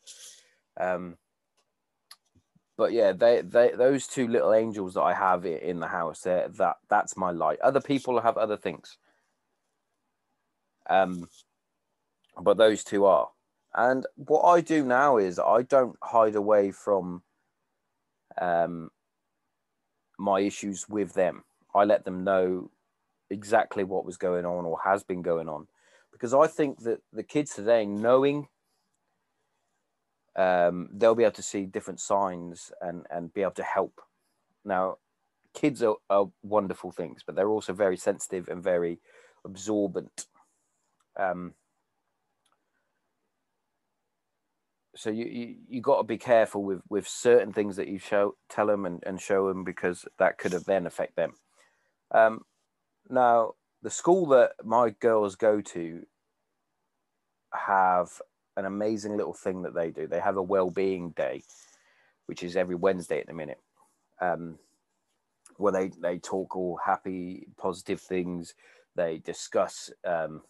Um, 0.78 1.16
but 2.76 2.92
yeah, 2.92 3.12
they, 3.12 3.40
they 3.40 3.70
those 3.74 4.06
two 4.06 4.28
little 4.28 4.52
angels 4.52 4.94
that 4.94 5.02
I 5.02 5.14
have 5.14 5.46
in 5.46 5.80
the 5.80 5.86
house, 5.86 6.20
there 6.20 6.48
that 6.58 6.76
that's 6.90 7.16
my 7.16 7.30
light. 7.30 7.58
Other 7.60 7.80
people 7.80 8.20
have 8.20 8.36
other 8.36 8.58
things. 8.58 8.98
Um, 10.90 11.28
but 12.40 12.58
those 12.58 12.84
two 12.84 13.06
are. 13.06 13.30
And 13.74 14.06
what 14.16 14.42
I 14.42 14.60
do 14.60 14.84
now 14.84 15.16
is 15.16 15.38
I 15.38 15.62
don't 15.62 15.96
hide 16.02 16.34
away 16.34 16.70
from 16.70 17.22
um, 18.38 18.90
my 20.18 20.40
issues 20.40 20.88
with 20.88 21.14
them. 21.14 21.44
I 21.74 21.84
let 21.84 22.04
them 22.04 22.24
know 22.24 22.70
exactly 23.30 23.84
what 23.84 24.04
was 24.04 24.16
going 24.16 24.46
on 24.46 24.64
or 24.64 24.78
has 24.84 25.02
been 25.02 25.22
going 25.22 25.48
on 25.48 25.66
because 26.12 26.32
I 26.32 26.46
think 26.46 26.80
that 26.84 27.00
the 27.12 27.22
kids 27.22 27.54
today, 27.54 27.84
knowing 27.84 28.48
um, 30.34 30.88
they'll 30.92 31.14
be 31.14 31.24
able 31.24 31.32
to 31.32 31.42
see 31.42 31.66
different 31.66 32.00
signs 32.00 32.72
and, 32.80 33.06
and 33.10 33.32
be 33.34 33.42
able 33.42 33.52
to 33.52 33.62
help. 33.62 34.00
Now, 34.64 34.96
kids 35.54 35.82
are, 35.82 35.96
are 36.08 36.28
wonderful 36.42 36.90
things, 36.90 37.22
but 37.24 37.36
they're 37.36 37.48
also 37.48 37.72
very 37.72 37.96
sensitive 37.96 38.48
and 38.48 38.62
very 38.62 38.98
absorbent. 39.44 40.26
Um, 41.18 41.54
so 44.96 45.10
you, 45.10 45.26
you, 45.26 45.56
you 45.68 45.80
got 45.80 45.98
to 45.98 46.04
be 46.04 46.18
careful 46.18 46.62
with 46.62 46.80
with 46.88 47.06
certain 47.06 47.52
things 47.52 47.76
that 47.76 47.88
you 47.88 47.98
show 47.98 48.34
tell 48.48 48.66
them 48.66 48.86
and, 48.86 49.02
and 49.06 49.20
show 49.20 49.48
them 49.48 49.64
because 49.64 50.04
that 50.18 50.38
could 50.38 50.52
have 50.52 50.64
then 50.64 50.86
affect 50.86 51.16
them. 51.16 51.32
Um, 52.10 52.42
now 53.08 53.52
the 53.82 53.90
school 53.90 54.26
that 54.28 54.52
my 54.64 54.90
girls 54.90 55.36
go 55.36 55.60
to 55.60 56.04
have 57.52 58.08
an 58.56 58.64
amazing 58.64 59.16
little 59.16 59.34
thing 59.34 59.62
that 59.62 59.74
they 59.74 59.90
do. 59.90 60.06
They 60.06 60.20
have 60.20 60.36
a 60.36 60.42
well-being 60.42 61.10
day 61.10 61.42
which 62.26 62.42
is 62.42 62.56
every 62.56 62.74
wednesday 62.74 63.20
at 63.20 63.26
the 63.28 63.32
minute 63.32 63.60
um, 64.20 64.58
where 65.56 65.72
they 65.72 65.90
they 66.00 66.18
talk 66.18 66.56
all 66.56 66.78
happy 66.84 67.46
positive 67.56 68.00
things. 68.00 68.54
They 68.94 69.18
discuss 69.18 69.90
um, 70.04 70.42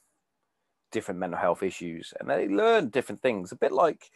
different 0.93 1.21
mental 1.21 1.39
health 1.39 1.63
issues 1.63 2.15
and 2.19 2.31
they 2.31 2.49
learn 2.49 2.91
different 2.91 3.21
things 3.21 3.53
a 3.53 3.57
bit 3.57 3.73
like 3.73 4.11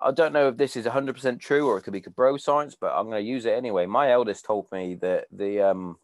I 0.00 0.10
don't 0.10 0.32
know 0.32 0.48
if 0.48 0.56
this 0.56 0.76
is 0.76 0.86
100% 0.86 1.40
true 1.40 1.66
or 1.66 1.78
it 1.78 1.82
could 1.82 1.92
be 1.92 2.00
bro 2.00 2.36
science, 2.36 2.76
but 2.78 2.92
I'm 2.94 3.08
going 3.08 3.22
to 3.22 3.28
use 3.28 3.46
it 3.46 3.52
anyway. 3.54 3.86
My 3.86 4.10
eldest 4.10 4.44
told 4.44 4.70
me 4.70 4.94
that 4.96 5.26
the 5.32 5.60
um, 5.60 5.98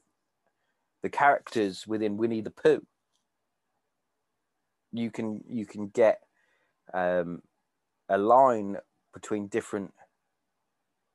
the 1.03 1.11
characters 1.11 1.87
within 1.87 2.17
Winnie 2.17 2.41
the 2.41 2.51
Pooh, 2.51 2.87
you 4.93 5.11
can 5.11 5.43
you 5.49 5.67
can 5.67 5.89
get 5.89 6.21
um, 6.95 7.43
a 8.09 8.19
line 8.19 8.77
between 9.13 9.49
different 9.49 9.93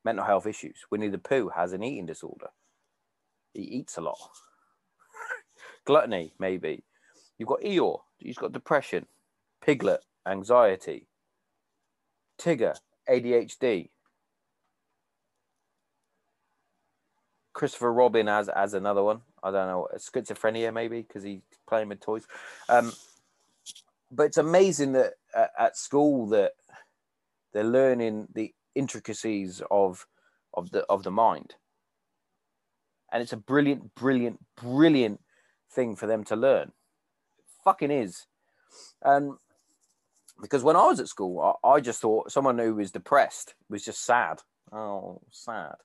mental 0.03 0.25
health 0.25 0.45
issues. 0.45 0.85
Winnie 0.91 1.09
the 1.09 1.17
Pooh 1.17 1.49
has 1.55 1.73
an 1.73 1.83
eating 1.83 2.05
disorder. 2.05 2.49
He 3.53 3.61
eats 3.61 3.97
a 3.97 4.01
lot. 4.01 4.17
Gluttony, 5.85 6.33
maybe. 6.39 6.83
You've 7.37 7.49
got 7.49 7.61
Eeyore. 7.61 8.01
He's 8.17 8.37
got 8.37 8.53
depression. 8.53 9.07
Piglet, 9.61 10.01
anxiety. 10.27 11.07
Tigger, 12.39 12.75
ADHD. 13.09 13.89
Christopher 17.53 17.93
Robin 17.93 18.27
as 18.27 18.49
as 18.49 18.73
another 18.73 19.01
one. 19.01 19.21
I 19.41 19.51
don't 19.51 19.67
know 19.67 19.87
schizophrenia 19.97 20.73
maybe 20.73 21.01
because 21.01 21.23
he's 21.23 21.41
playing 21.67 21.89
with 21.89 22.01
toys. 22.01 22.27
Um, 22.67 22.91
but 24.11 24.23
it's 24.23 24.37
amazing 24.37 24.93
that 24.93 25.13
at 25.57 25.77
school 25.77 26.27
that 26.27 26.51
they're 27.53 27.63
learning 27.63 28.27
the 28.33 28.53
intricacies 28.75 29.61
of 29.71 30.05
of 30.53 30.71
the 30.71 30.83
of 30.85 31.03
the 31.03 31.11
mind, 31.11 31.55
and 33.11 33.21
it's 33.23 33.33
a 33.33 33.37
brilliant, 33.37 33.95
brilliant, 33.95 34.39
brilliant 34.61 35.21
thing 35.71 35.95
for 35.95 36.07
them 36.07 36.23
to 36.25 36.35
learn. 36.35 36.73
It 37.37 37.45
fucking 37.63 37.91
is, 37.91 38.27
and 39.01 39.35
because 40.41 40.63
when 40.63 40.75
I 40.75 40.87
was 40.87 40.99
at 40.99 41.07
school, 41.07 41.57
I, 41.63 41.67
I, 41.67 41.79
just 41.79 42.01
thought 42.01 42.31
someone 42.31 42.57
who 42.57 42.75
was 42.75 42.91
depressed 42.91 43.55
was 43.69 43.85
just 43.85 44.03
sad. 44.03 44.41
Oh, 44.71 45.21
sad. 45.31 45.75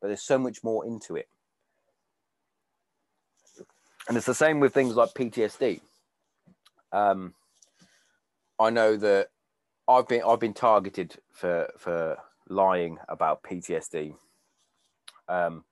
But 0.00 0.08
there's 0.08 0.22
so 0.22 0.38
much 0.38 0.62
more 0.62 0.86
into 0.86 1.16
it. 1.16 1.28
And 4.06 4.16
it's 4.16 4.26
the 4.26 4.34
same 4.34 4.60
with 4.60 4.74
things 4.74 4.94
like 4.94 5.14
PTSD. 5.14 5.80
Um, 6.92 7.34
I 8.58 8.70
know 8.70 8.96
that 8.96 9.28
I've 9.88 10.06
been 10.06 10.22
I've 10.26 10.40
been 10.40 10.54
targeted 10.54 11.16
for 11.32 11.70
for 11.78 12.18
lying 12.48 12.98
about 13.08 13.42
PTSD 13.42 14.14
um, 15.28 15.64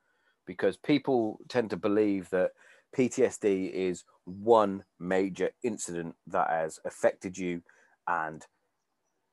because 0.46 0.76
people 0.76 1.38
tend 1.48 1.70
to 1.70 1.76
believe 1.76 2.30
that 2.30 2.52
PTSD 2.96 3.70
is 3.70 4.04
one 4.24 4.84
major 4.98 5.50
incident 5.62 6.14
that 6.26 6.48
has 6.50 6.78
affected 6.84 7.36
you 7.36 7.62
and 8.06 8.44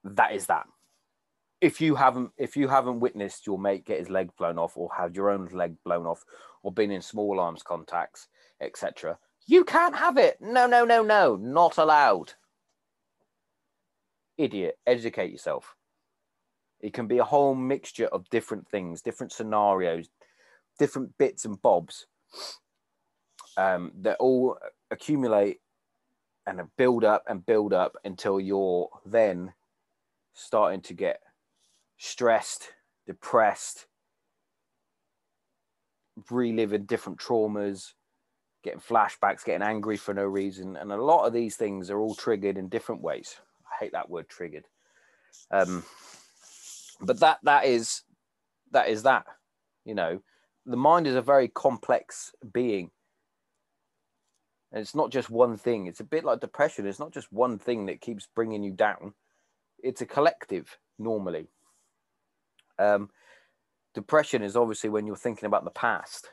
that 0.04 0.34
is 0.34 0.48
that. 0.48 0.66
If 1.62 1.82
you 1.82 1.96
haven't 1.96 2.32
if 2.38 2.56
you 2.56 2.70
haven't 2.70 3.02
witnessed 3.02 3.46
your 3.46 3.60
mate 3.60 3.86
get 3.86 4.00
his 4.00 4.10
leg 4.10 4.30
blown 4.38 4.58
off 4.58 4.78
or 4.78 4.90
had 4.98 5.16
your 5.16 5.30
own 5.30 5.48
leg 5.52 5.76
blown 5.84 6.06
off 6.06 6.24
or 6.64 6.72
been 6.72 6.92
in 6.92 7.02
small 7.02 7.40
arms 7.40 7.64
contacts, 7.64 8.28
etc., 8.62 9.18
you 9.46 9.64
can't 9.64 9.96
have 9.96 10.18
it. 10.18 10.38
No, 10.40 10.68
no, 10.68 10.86
no, 10.86 11.04
no, 11.04 11.36
not 11.36 11.78
allowed. 11.78 12.34
Idiot, 14.38 14.78
educate 14.86 15.32
yourself. 15.32 15.76
It 16.80 16.94
can 16.94 17.08
be 17.08 17.18
a 17.18 17.26
whole 17.26 17.56
mixture 17.56 18.08
of 18.08 18.30
different 18.30 18.70
things, 18.70 19.02
different 19.02 19.34
scenarios, 19.34 20.08
different 20.78 21.18
bits 21.18 21.46
and 21.46 21.62
bobs 21.62 22.06
um, 23.58 23.92
that 24.02 24.18
all 24.20 24.58
accumulate 24.92 25.60
and 26.58 26.76
build 26.78 27.04
up 27.04 27.24
and 27.28 27.46
build 27.46 27.74
up 27.74 27.98
until 28.04 28.40
you're 28.40 28.90
then 29.06 29.54
starting 30.34 30.82
to 30.82 30.94
get 30.94 31.22
stressed, 31.98 32.72
depressed, 33.06 33.86
reliving 36.32 36.86
different 36.86 37.20
traumas, 37.20 37.94
getting 38.64 38.80
flashbacks, 38.80 39.46
getting 39.46 39.62
angry 39.62 39.98
for 39.98 40.14
no 40.14 40.24
reason. 40.24 40.78
And 40.78 40.92
a 40.92 41.02
lot 41.02 41.26
of 41.26 41.34
these 41.34 41.56
things 41.56 41.90
are 41.90 42.00
all 42.00 42.16
triggered 42.16 42.58
in 42.58 42.70
different 42.70 43.02
ways. 43.02 43.36
I 43.66 43.84
hate 43.84 43.92
that 43.92 44.10
word 44.10 44.30
triggered. 44.30 44.66
Um, 45.52 45.84
but 47.02 47.20
that 47.20 47.40
that 47.44 47.66
is 47.66 48.02
that 48.72 48.90
is 48.90 49.04
that. 49.04 49.26
You 49.86 49.96
know, 49.96 50.22
the 50.66 50.78
mind 50.78 51.08
is 51.08 51.16
a 51.16 51.22
very 51.22 51.48
complex 51.48 52.34
being 52.54 52.92
and 54.72 54.82
it's 54.82 54.96
not 54.96 55.12
just 55.12 55.30
one 55.30 55.58
thing. 55.58 55.88
It's 55.88 56.00
a 56.00 56.06
bit 56.06 56.24
like 56.24 56.42
depression. 56.42 56.86
It's 56.86 57.00
not 57.00 57.12
just 57.12 57.32
one 57.32 57.58
thing 57.58 57.88
that 57.88 58.02
keeps 58.02 58.28
bringing 58.36 58.64
you 58.64 58.72
down. 58.72 59.14
It's 59.82 60.02
a 60.02 60.06
collective 60.06 60.78
normally. 61.00 61.48
Um, 62.78 63.10
depression 63.94 64.44
is 64.44 64.56
obviously 64.56 64.90
when 64.90 65.08
you're 65.08 65.16
thinking 65.16 65.48
about 65.48 65.64
the 65.64 65.72
past. 65.72 66.30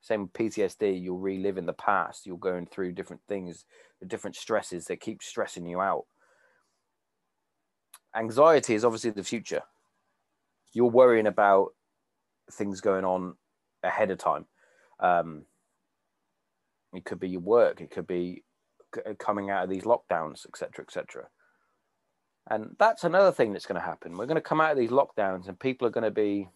Same 0.00 0.22
with 0.22 0.32
PTSD, 0.32 1.02
you're 1.02 1.14
reliving 1.14 1.66
the 1.66 1.72
past. 1.72 2.26
You're 2.26 2.36
going 2.36 2.66
through 2.66 2.92
different 2.92 3.22
things, 3.28 3.64
the 4.00 4.06
different 4.06 4.34
stresses 4.36 4.86
that 4.86 5.00
keep 5.00 5.22
stressing 5.22 5.66
you 5.66 5.80
out. 5.80 6.06
Anxiety 8.14 8.74
is 8.74 8.84
obviously 8.84 9.10
the 9.10 9.22
future. 9.22 9.62
You're 10.72 10.90
worrying 10.90 11.26
about 11.26 11.68
things 12.50 12.80
going 12.80 13.04
on 13.04 13.36
ahead 13.82 14.10
of 14.10 14.18
time. 14.18 14.46
Um, 14.98 15.44
it 16.92 17.04
could 17.04 17.20
be 17.20 17.28
your 17.28 17.40
work. 17.40 17.80
It 17.80 17.90
could 17.90 18.06
be 18.06 18.44
uh, 18.96 19.14
coming 19.18 19.50
out 19.50 19.64
of 19.64 19.70
these 19.70 19.84
lockdowns, 19.84 20.46
etc., 20.46 20.84
etc. 20.84 21.28
And 22.50 22.76
that's 22.78 23.04
another 23.04 23.32
thing 23.32 23.52
that's 23.52 23.66
going 23.66 23.80
to 23.80 23.86
happen. 23.86 24.16
We're 24.16 24.26
going 24.26 24.34
to 24.34 24.40
come 24.40 24.60
out 24.60 24.72
of 24.72 24.78
these 24.78 24.90
lockdowns, 24.90 25.48
and 25.48 25.58
people 25.58 25.86
are 25.86 25.92
going 25.92 26.04
to 26.04 26.10
be 26.10 26.48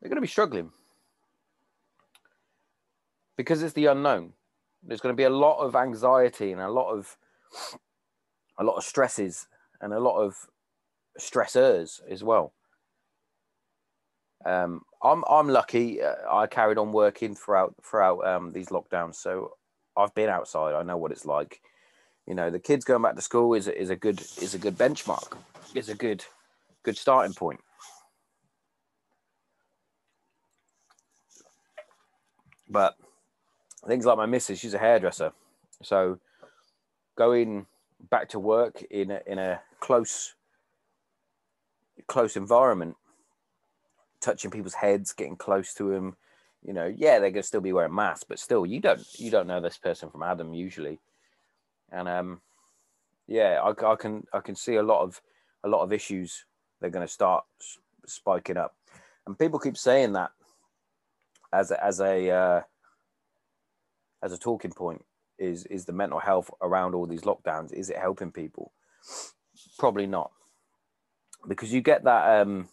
they're 0.00 0.08
going 0.08 0.16
to 0.16 0.22
be 0.22 0.28
struggling 0.28 0.70
because 3.36 3.62
it's 3.62 3.74
the 3.74 3.86
unknown. 3.86 4.32
There's 4.82 5.00
going 5.00 5.12
to 5.12 5.16
be 5.16 5.24
a 5.24 5.30
lot 5.30 5.58
of 5.58 5.76
anxiety 5.76 6.52
and 6.52 6.60
a 6.60 6.70
lot 6.70 6.90
of 6.90 7.16
a 8.58 8.64
lot 8.64 8.76
of 8.76 8.84
stresses 8.84 9.46
and 9.80 9.92
a 9.92 10.00
lot 10.00 10.18
of 10.18 10.46
stressors 11.18 12.00
as 12.08 12.24
well. 12.24 12.54
Um, 14.44 14.82
I'm 15.02 15.24
I'm 15.28 15.48
lucky. 15.48 16.02
Uh, 16.02 16.14
I 16.30 16.46
carried 16.46 16.78
on 16.78 16.92
working 16.92 17.34
throughout 17.34 17.74
throughout 17.82 18.26
um, 18.26 18.52
these 18.52 18.68
lockdowns, 18.68 19.16
so 19.16 19.52
I've 19.96 20.14
been 20.14 20.28
outside. 20.28 20.74
I 20.74 20.82
know 20.82 20.96
what 20.96 21.12
it's 21.12 21.26
like. 21.26 21.60
You 22.26 22.34
know, 22.34 22.50
the 22.50 22.58
kids 22.58 22.84
going 22.84 23.02
back 23.02 23.16
to 23.16 23.22
school 23.22 23.54
is 23.54 23.68
is 23.68 23.90
a 23.90 23.96
good 23.96 24.20
is 24.40 24.54
a 24.54 24.58
good 24.58 24.78
benchmark. 24.78 25.36
Is 25.74 25.88
a 25.88 25.94
good 25.94 26.24
good 26.82 26.96
starting 26.96 27.34
point. 27.34 27.60
But 32.68 32.96
things 33.86 34.06
like 34.06 34.16
my 34.16 34.26
missus, 34.26 34.58
she's 34.60 34.74
a 34.74 34.78
hairdresser, 34.78 35.32
so 35.82 36.18
going 37.16 37.66
back 38.08 38.28
to 38.30 38.38
work 38.38 38.82
in 38.90 39.10
a, 39.10 39.20
in 39.26 39.38
a 39.38 39.60
close 39.80 40.34
close 42.06 42.36
environment 42.36 42.96
touching 44.20 44.50
people's 44.50 44.74
heads, 44.74 45.12
getting 45.12 45.36
close 45.36 45.74
to 45.74 45.90
them. 45.90 46.16
You 46.62 46.74
know, 46.74 46.92
yeah, 46.94 47.18
they're 47.18 47.30
gonna 47.30 47.42
still 47.42 47.62
be 47.62 47.72
wearing 47.72 47.94
masks, 47.94 48.24
but 48.28 48.38
still, 48.38 48.66
you 48.66 48.80
don't 48.80 49.00
you 49.18 49.30
don't 49.30 49.46
know 49.46 49.60
this 49.60 49.78
person 49.78 50.10
from 50.10 50.22
Adam 50.22 50.52
usually, 50.52 50.98
and 51.90 52.06
um, 52.06 52.40
yeah, 53.26 53.60
I, 53.62 53.92
I 53.92 53.96
can 53.96 54.26
I 54.32 54.40
can 54.40 54.54
see 54.54 54.74
a 54.74 54.82
lot 54.82 55.02
of 55.02 55.22
a 55.64 55.68
lot 55.68 55.82
of 55.82 55.92
issues 55.92 56.44
they're 56.80 56.90
to 56.90 57.08
start 57.08 57.44
spiking 58.06 58.56
up, 58.56 58.74
and 59.26 59.38
people 59.38 59.58
keep 59.58 59.76
saying 59.76 60.12
that 60.12 60.32
as 61.52 61.70
a, 61.70 61.82
as 61.82 62.00
a 62.00 62.30
uh, 62.30 62.60
as 64.22 64.32
a 64.32 64.38
talking 64.38 64.72
point 64.72 65.02
is 65.38 65.64
is 65.66 65.86
the 65.86 65.92
mental 65.92 66.18
health 66.18 66.50
around 66.60 66.94
all 66.94 67.06
these 67.06 67.22
lockdowns. 67.22 67.72
Is 67.72 67.88
it 67.88 67.96
helping 67.96 68.32
people? 68.32 68.72
Probably 69.78 70.06
not, 70.06 70.30
because 71.48 71.72
you 71.72 71.80
get 71.80 72.04
that 72.04 72.42
um, 72.42 72.68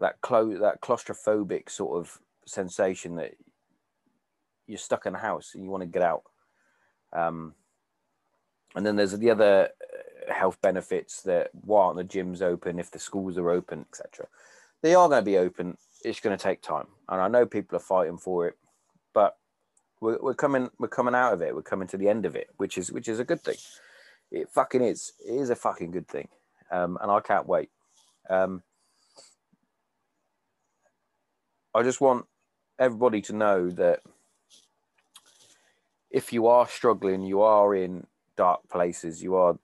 that 0.00 0.20
clo- 0.20 0.58
that 0.58 0.80
claustrophobic 0.80 1.70
sort 1.70 1.98
of 1.98 2.18
sensation 2.46 3.16
that 3.16 3.34
you're 4.66 4.78
stuck 4.78 5.06
in 5.06 5.14
a 5.14 5.18
house 5.18 5.52
and 5.54 5.64
you 5.64 5.70
want 5.70 5.82
to 5.82 5.86
get 5.86 6.02
out. 6.02 6.22
Um, 7.12 7.54
and 8.74 8.84
then 8.84 8.96
there's 8.96 9.12
the 9.12 9.30
other 9.30 9.70
uh, 10.28 10.32
health 10.32 10.60
benefits 10.60 11.22
that 11.22 11.50
why 11.52 11.84
aren't 11.84 11.96
the 11.96 12.04
gyms 12.04 12.42
open 12.42 12.78
if 12.78 12.90
the 12.90 12.98
schools 12.98 13.38
are 13.38 13.50
open, 13.50 13.86
etc. 13.88 14.26
They 14.82 14.94
are 14.94 15.08
going 15.08 15.22
to 15.22 15.24
be 15.24 15.38
open. 15.38 15.76
It's 16.04 16.20
going 16.20 16.36
to 16.36 16.42
take 16.42 16.62
time, 16.62 16.86
and 17.08 17.20
I 17.20 17.28
know 17.28 17.46
people 17.46 17.76
are 17.76 17.80
fighting 17.80 18.18
for 18.18 18.46
it, 18.46 18.56
but 19.12 19.36
we're, 20.00 20.18
we're 20.20 20.34
coming 20.34 20.70
we're 20.78 20.88
coming 20.88 21.14
out 21.14 21.32
of 21.32 21.42
it. 21.42 21.54
We're 21.54 21.62
coming 21.62 21.88
to 21.88 21.96
the 21.96 22.08
end 22.08 22.24
of 22.24 22.36
it, 22.36 22.50
which 22.56 22.78
is 22.78 22.92
which 22.92 23.08
is 23.08 23.18
a 23.18 23.24
good 23.24 23.40
thing. 23.40 23.56
It 24.30 24.50
fucking 24.50 24.82
is. 24.82 25.12
It 25.26 25.34
is 25.34 25.50
a 25.50 25.56
fucking 25.56 25.90
good 25.90 26.06
thing, 26.06 26.28
um, 26.70 26.98
and 27.00 27.10
I 27.10 27.20
can't 27.20 27.48
wait. 27.48 27.70
Um, 28.30 28.62
I 31.78 31.84
just 31.84 32.00
want 32.00 32.26
everybody 32.76 33.20
to 33.20 33.32
know 33.32 33.70
that 33.70 34.00
if 36.10 36.32
you 36.32 36.48
are 36.48 36.66
struggling, 36.66 37.22
you 37.22 37.42
are 37.42 37.72
in 37.72 38.04
dark 38.36 38.68
places, 38.68 39.22
you 39.22 39.36
are 39.36 39.56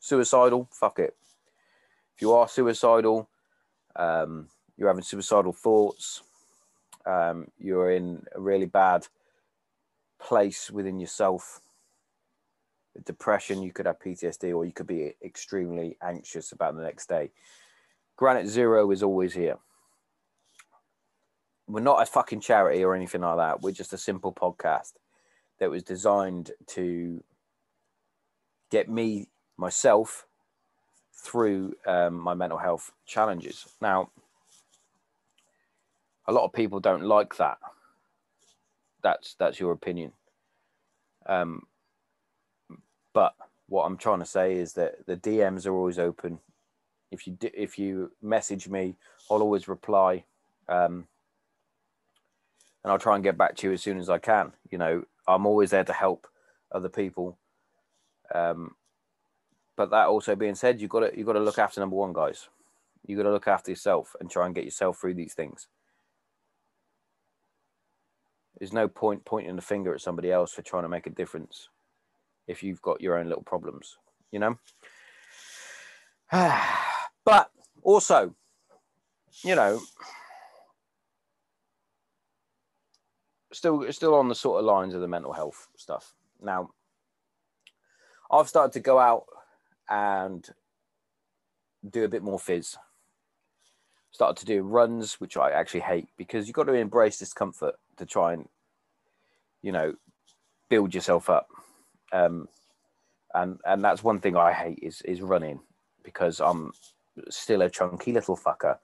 suicidal, 0.00 0.68
fuck 0.72 0.98
it. 0.98 1.14
If 2.16 2.22
you 2.22 2.32
are 2.32 2.48
suicidal, 2.48 3.30
um, 3.94 4.48
you're 4.76 4.88
having 4.88 5.04
suicidal 5.04 5.52
thoughts, 5.52 6.22
um, 7.06 7.46
you're 7.60 7.92
in 7.92 8.24
a 8.34 8.40
really 8.40 8.66
bad 8.66 9.06
place 10.18 10.68
within 10.68 10.98
yourself. 10.98 11.60
Depression, 13.04 13.62
you 13.62 13.72
could 13.72 13.86
have 13.86 14.00
PTSD, 14.00 14.52
or 14.52 14.64
you 14.64 14.72
could 14.72 14.88
be 14.88 15.14
extremely 15.24 15.96
anxious 16.02 16.50
about 16.50 16.74
the 16.74 16.82
next 16.82 17.08
day. 17.08 17.30
Granite 18.16 18.48
Zero 18.48 18.90
is 18.90 19.02
always 19.02 19.34
here. 19.34 19.58
We're 21.68 21.80
not 21.80 22.02
a 22.02 22.06
fucking 22.06 22.40
charity 22.40 22.82
or 22.82 22.94
anything 22.94 23.20
like 23.20 23.36
that. 23.36 23.60
We're 23.60 23.72
just 23.72 23.92
a 23.92 23.98
simple 23.98 24.32
podcast 24.32 24.92
that 25.58 25.70
was 25.70 25.82
designed 25.82 26.52
to 26.68 27.22
get 28.70 28.88
me, 28.88 29.28
myself, 29.56 30.26
through 31.12 31.74
um, 31.86 32.14
my 32.14 32.34
mental 32.34 32.58
health 32.58 32.92
challenges. 33.04 33.66
Now, 33.80 34.10
a 36.26 36.32
lot 36.32 36.44
of 36.44 36.52
people 36.52 36.80
don't 36.80 37.04
like 37.04 37.36
that. 37.36 37.58
That's 39.02 39.34
that's 39.34 39.60
your 39.60 39.72
opinion. 39.72 40.12
Um, 41.26 41.66
but 43.12 43.34
what 43.68 43.84
I'm 43.84 43.96
trying 43.96 44.20
to 44.20 44.26
say 44.26 44.54
is 44.54 44.74
that 44.74 45.06
the 45.06 45.16
DMs 45.16 45.66
are 45.66 45.74
always 45.74 45.98
open 45.98 46.38
if 47.10 47.26
you 47.26 47.36
if 47.42 47.78
you 47.78 48.12
message 48.22 48.68
me, 48.68 48.96
I'll 49.30 49.42
always 49.42 49.68
reply, 49.68 50.24
um, 50.68 51.06
and 52.82 52.92
I'll 52.92 52.98
try 52.98 53.14
and 53.14 53.24
get 53.24 53.38
back 53.38 53.56
to 53.56 53.68
you 53.68 53.72
as 53.72 53.82
soon 53.82 53.98
as 53.98 54.10
I 54.10 54.18
can. 54.18 54.52
You 54.70 54.78
know, 54.78 55.04
I'm 55.26 55.46
always 55.46 55.70
there 55.70 55.84
to 55.84 55.92
help 55.92 56.26
other 56.72 56.88
people. 56.88 57.38
Um, 58.34 58.74
but 59.76 59.90
that 59.90 60.06
also 60.06 60.34
being 60.34 60.54
said, 60.54 60.80
you 60.80 60.88
got 60.88 61.00
to 61.00 61.16
you 61.16 61.24
got 61.24 61.34
to 61.34 61.40
look 61.40 61.58
after 61.58 61.80
number 61.80 61.96
one, 61.96 62.12
guys. 62.12 62.48
You 63.06 63.16
got 63.16 63.24
to 63.24 63.32
look 63.32 63.46
after 63.46 63.70
yourself 63.70 64.16
and 64.20 64.30
try 64.30 64.46
and 64.46 64.54
get 64.54 64.64
yourself 64.64 64.98
through 64.98 65.14
these 65.14 65.34
things. 65.34 65.68
There's 68.58 68.72
no 68.72 68.88
point 68.88 69.24
pointing 69.24 69.54
the 69.54 69.62
finger 69.62 69.94
at 69.94 70.00
somebody 70.00 70.32
else 70.32 70.52
for 70.52 70.62
trying 70.62 70.84
to 70.84 70.88
make 70.88 71.06
a 71.06 71.10
difference 71.10 71.68
if 72.48 72.62
you've 72.62 72.82
got 72.82 73.00
your 73.00 73.18
own 73.18 73.28
little 73.28 73.42
problems, 73.42 73.98
you 74.32 74.38
know. 74.38 74.58
But 77.26 77.50
also, 77.82 78.34
you 79.42 79.56
know, 79.56 79.80
still 83.52 83.92
still 83.92 84.14
on 84.14 84.28
the 84.28 84.34
sort 84.34 84.60
of 84.60 84.64
lines 84.64 84.94
of 84.94 85.00
the 85.00 85.08
mental 85.08 85.32
health 85.32 85.66
stuff. 85.76 86.14
Now, 86.40 86.70
I've 88.30 88.48
started 88.48 88.72
to 88.74 88.80
go 88.80 89.00
out 89.00 89.24
and 89.90 90.48
do 91.90 92.04
a 92.04 92.08
bit 92.08 92.22
more 92.22 92.38
fizz. 92.38 92.76
Started 94.12 94.38
to 94.38 94.46
do 94.46 94.62
runs, 94.62 95.14
which 95.20 95.36
I 95.36 95.50
actually 95.50 95.80
hate 95.80 96.06
because 96.16 96.46
you've 96.46 96.54
got 96.54 96.68
to 96.68 96.74
embrace 96.74 97.18
discomfort 97.18 97.74
to 97.96 98.06
try 98.06 98.34
and, 98.34 98.48
you 99.62 99.72
know, 99.72 99.94
build 100.68 100.94
yourself 100.94 101.28
up. 101.28 101.48
Um, 102.12 102.48
and 103.34 103.58
and 103.64 103.82
that's 103.82 104.04
one 104.04 104.20
thing 104.20 104.36
I 104.36 104.52
hate 104.52 104.78
is 104.80 105.02
is 105.02 105.20
running 105.20 105.58
because 106.04 106.40
I'm 106.40 106.70
still 107.30 107.62
a 107.62 107.70
chunky 107.70 108.12
little 108.12 108.36
fucker. 108.36 108.78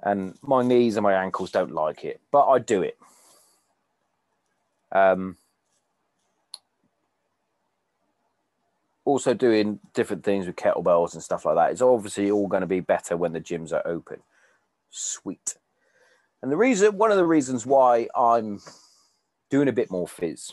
And 0.00 0.34
my 0.42 0.62
knees 0.62 0.96
and 0.96 1.02
my 1.02 1.14
ankles 1.14 1.50
don't 1.50 1.72
like 1.72 2.04
it, 2.04 2.20
but 2.30 2.46
I 2.46 2.58
do 2.58 2.82
it. 2.82 2.98
Um, 4.92 5.36
also 9.04 9.34
doing 9.34 9.80
different 9.92 10.24
things 10.24 10.46
with 10.46 10.56
kettlebells 10.56 11.14
and 11.14 11.22
stuff 11.22 11.44
like 11.44 11.56
that. 11.56 11.72
It's 11.72 11.82
obviously 11.82 12.30
all 12.30 12.46
going 12.48 12.62
to 12.62 12.66
be 12.66 12.80
better 12.80 13.16
when 13.16 13.32
the 13.32 13.40
gyms 13.40 13.72
are 13.72 13.86
open. 13.86 14.20
Sweet. 14.90 15.56
And 16.42 16.52
the 16.52 16.56
reason, 16.56 16.98
one 16.98 17.10
of 17.10 17.16
the 17.16 17.26
reasons 17.26 17.66
why 17.66 18.08
I'm 18.14 18.60
doing 19.50 19.68
a 19.68 19.72
bit 19.72 19.90
more 19.90 20.06
phys 20.06 20.52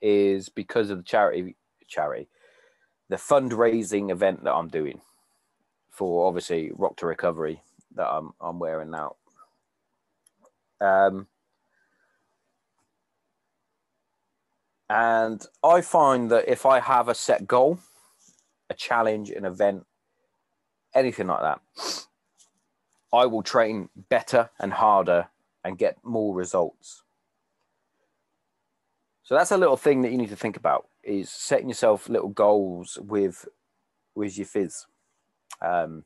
is 0.00 0.48
because 0.48 0.90
of 0.90 0.98
the 0.98 1.04
charity, 1.04 1.56
charity, 1.86 2.28
the 3.08 3.16
fundraising 3.16 4.10
event 4.10 4.42
that 4.44 4.52
I'm 4.52 4.68
doing 4.68 5.00
for 5.92 6.26
obviously 6.26 6.72
Rock 6.74 6.96
to 6.96 7.06
Recovery 7.06 7.62
that 7.94 8.08
I'm 8.08 8.32
I'm 8.40 8.58
wearing 8.58 8.90
now. 8.90 9.14
Um, 10.80 11.28
And 14.92 15.42
I 15.64 15.80
find 15.80 16.30
that 16.30 16.50
if 16.50 16.66
I 16.66 16.78
have 16.78 17.08
a 17.08 17.14
set 17.14 17.48
goal, 17.48 17.78
a 18.68 18.74
challenge, 18.74 19.30
an 19.30 19.46
event, 19.46 19.86
anything 20.94 21.28
like 21.28 21.40
that, 21.40 21.60
I 23.10 23.24
will 23.24 23.42
train 23.42 23.88
better 24.10 24.50
and 24.58 24.74
harder 24.74 25.28
and 25.64 25.78
get 25.78 25.96
more 26.04 26.34
results. 26.34 27.04
So 29.22 29.34
that's 29.34 29.50
a 29.50 29.56
little 29.56 29.78
thing 29.78 30.02
that 30.02 30.12
you 30.12 30.18
need 30.18 30.28
to 30.28 30.36
think 30.36 30.58
about 30.58 30.88
is 31.02 31.30
setting 31.30 31.68
yourself 31.70 32.10
little 32.10 32.28
goals 32.28 32.98
with 33.00 33.48
with 34.14 34.36
your 34.36 34.46
phys. 34.46 34.84
Um, 35.62 36.04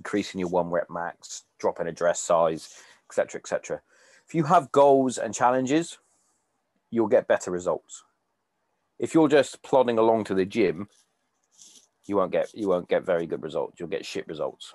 increasing 0.00 0.40
your 0.40 0.48
one 0.48 0.70
rep 0.70 0.88
max, 0.88 1.44
dropping 1.58 1.86
a 1.86 1.92
dress 1.92 2.20
size, 2.20 2.82
etc., 3.08 3.38
etc. 3.40 3.82
If 4.26 4.34
you 4.34 4.44
have 4.44 4.72
goals 4.72 5.18
and 5.18 5.34
challenges, 5.34 5.98
you'll 6.90 7.08
get 7.08 7.28
better 7.28 7.50
results. 7.50 8.04
If 8.98 9.14
you're 9.14 9.28
just 9.28 9.62
plodding 9.62 9.98
along 9.98 10.24
to 10.24 10.34
the 10.34 10.44
gym, 10.44 10.88
you 12.06 12.16
won't 12.16 12.32
get 12.32 12.54
you 12.54 12.68
won't 12.68 12.88
get 12.88 13.04
very 13.04 13.26
good 13.26 13.42
results. 13.42 13.78
You'll 13.78 13.88
get 13.88 14.06
shit 14.06 14.26
results. 14.26 14.74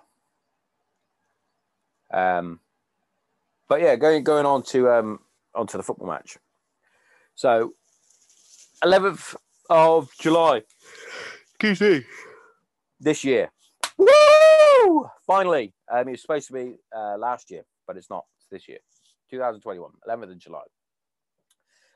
Um, 2.12 2.60
but 3.68 3.82
yeah, 3.82 3.96
going 3.96 4.24
going 4.24 4.46
on 4.46 4.64
to 4.64 4.90
um 4.90 5.20
onto 5.54 5.78
the 5.78 5.84
football 5.84 6.08
match. 6.08 6.38
So, 7.36 7.74
eleventh 8.84 9.36
of 9.70 10.12
July, 10.20 10.64
QC, 11.60 12.06
this 13.00 13.24
year. 13.24 13.52
Woo! 13.98 15.10
Finally, 15.26 15.74
um, 15.92 16.08
it 16.08 16.12
was 16.12 16.22
supposed 16.22 16.48
to 16.48 16.54
be 16.54 16.76
uh, 16.96 17.18
last 17.18 17.52
year, 17.52 17.64
but 17.88 17.98
it's 17.98 18.10
not. 18.10 18.26
It's 18.38 18.48
this 18.52 18.68
year, 18.68 18.80
2021, 19.32 19.92
11th 20.08 20.32
of 20.32 20.38
July. 20.38 20.62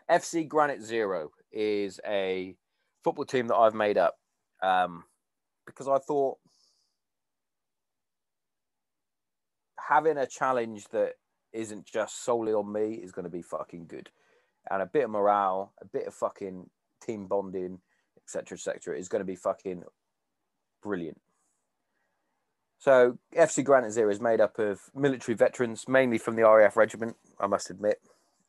FC 0.09 0.47
Granite 0.47 0.81
Zero 0.81 1.29
is 1.51 1.99
a 2.07 2.55
football 3.03 3.25
team 3.25 3.47
that 3.47 3.55
I've 3.55 3.75
made 3.75 3.97
up 3.97 4.15
um, 4.63 5.03
because 5.65 5.88
I 5.88 5.99
thought 5.99 6.38
having 9.89 10.17
a 10.17 10.25
challenge 10.25 10.85
that 10.91 11.13
isn't 11.53 11.85
just 11.85 12.23
solely 12.23 12.53
on 12.53 12.71
me 12.71 12.93
is 12.95 13.12
going 13.12 13.23
to 13.23 13.29
be 13.29 13.41
fucking 13.41 13.85
good. 13.88 14.09
And 14.69 14.81
a 14.81 14.85
bit 14.85 15.05
of 15.05 15.09
morale, 15.09 15.73
a 15.81 15.85
bit 15.85 16.07
of 16.07 16.13
fucking 16.13 16.69
team 17.03 17.27
bonding, 17.27 17.79
etc., 18.17 18.55
etc., 18.55 18.97
is 18.97 19.07
going 19.07 19.21
to 19.21 19.25
be 19.25 19.35
fucking 19.35 19.83
brilliant. 20.83 21.19
So 22.80 23.18
FC 23.36 23.63
Granite 23.63 23.92
Zero 23.92 24.10
is 24.10 24.22
made 24.22 24.39
up 24.39 24.58
of 24.58 24.80
military 24.96 25.36
veterans, 25.36 25.86
mainly 25.88 26.18
from 26.18 26.38
the 26.38 26.44
RAF 26.44 26.78
regiment, 26.78 27.18
I 27.38 27.46
must 27.46 27.70
admit. 27.70 28.00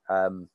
Um, 0.08 0.48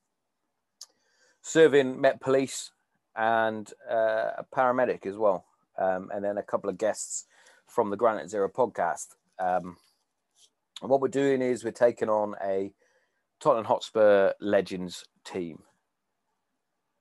serving 1.41 1.99
Met 1.99 2.21
Police 2.21 2.71
and 3.17 3.69
uh, 3.89 4.31
a 4.37 4.45
paramedic 4.55 5.05
as 5.05 5.17
well, 5.17 5.43
um, 5.77 6.09
and 6.13 6.23
then 6.23 6.37
a 6.37 6.43
couple 6.43 6.69
of 6.69 6.77
guests 6.77 7.25
from 7.67 7.89
the 7.89 7.97
Granite 7.97 8.29
Zero 8.29 8.47
podcast. 8.47 9.07
Um, 9.39 9.75
and 10.81 10.89
what 10.89 11.01
we're 11.01 11.09
doing 11.09 11.41
is 11.41 11.65
we're 11.65 11.71
taking 11.71 12.09
on 12.09 12.35
a 12.41 12.71
Tottenham 13.41 13.65
Hotspur 13.65 14.31
Legends 14.39 15.03
team, 15.25 15.63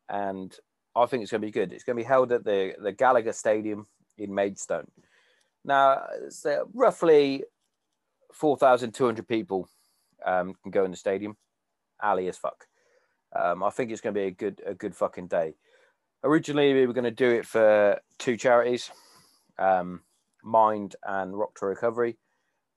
and 0.09 0.53
I 0.97 1.07
think 1.07 1.23
it's 1.23 1.31
going 1.31 1.41
to 1.41 1.47
be 1.47 1.53
good. 1.53 1.73
It's 1.73 1.85
going 1.85 1.97
to 1.97 2.03
be 2.03 2.09
held 2.09 2.33
at 2.33 2.43
the 2.43 2.75
the 2.83 2.91
Gallagher 2.91 3.33
Stadium 3.33 3.87
in 4.19 4.35
Maidstone. 4.35 4.91
Now, 5.65 6.07
roughly 6.75 7.45
four 8.33 8.57
thousand 8.57 8.93
two 8.93 9.07
hundred 9.07 9.29
people 9.29 9.69
um, 10.25 10.55
can 10.63 10.71
go 10.71 10.85
in 10.85 10.91
the 10.91 10.97
stadium. 10.97 11.37
alley 12.03 12.29
as 12.29 12.37
fuck. 12.37 12.67
Um, 13.35 13.63
I 13.63 13.71
think 13.71 13.91
it's 13.91 14.01
going 14.01 14.15
to 14.15 14.21
be 14.21 14.27
a 14.27 14.31
good 14.31 14.61
a 14.67 14.75
good 14.75 14.95
fucking 14.95 15.29
day. 15.29 15.55
Originally, 16.23 16.73
we 16.73 16.87
were 16.87 16.93
going 16.93 17.05
to 17.05 17.11
do 17.11 17.31
it 17.31 17.47
for 17.47 18.01
two 18.19 18.37
charities, 18.37 18.91
um, 19.59 20.03
Mind 20.43 20.97
and 21.05 21.37
Rock 21.39 21.55
to 21.59 21.67
Recovery. 21.67 22.17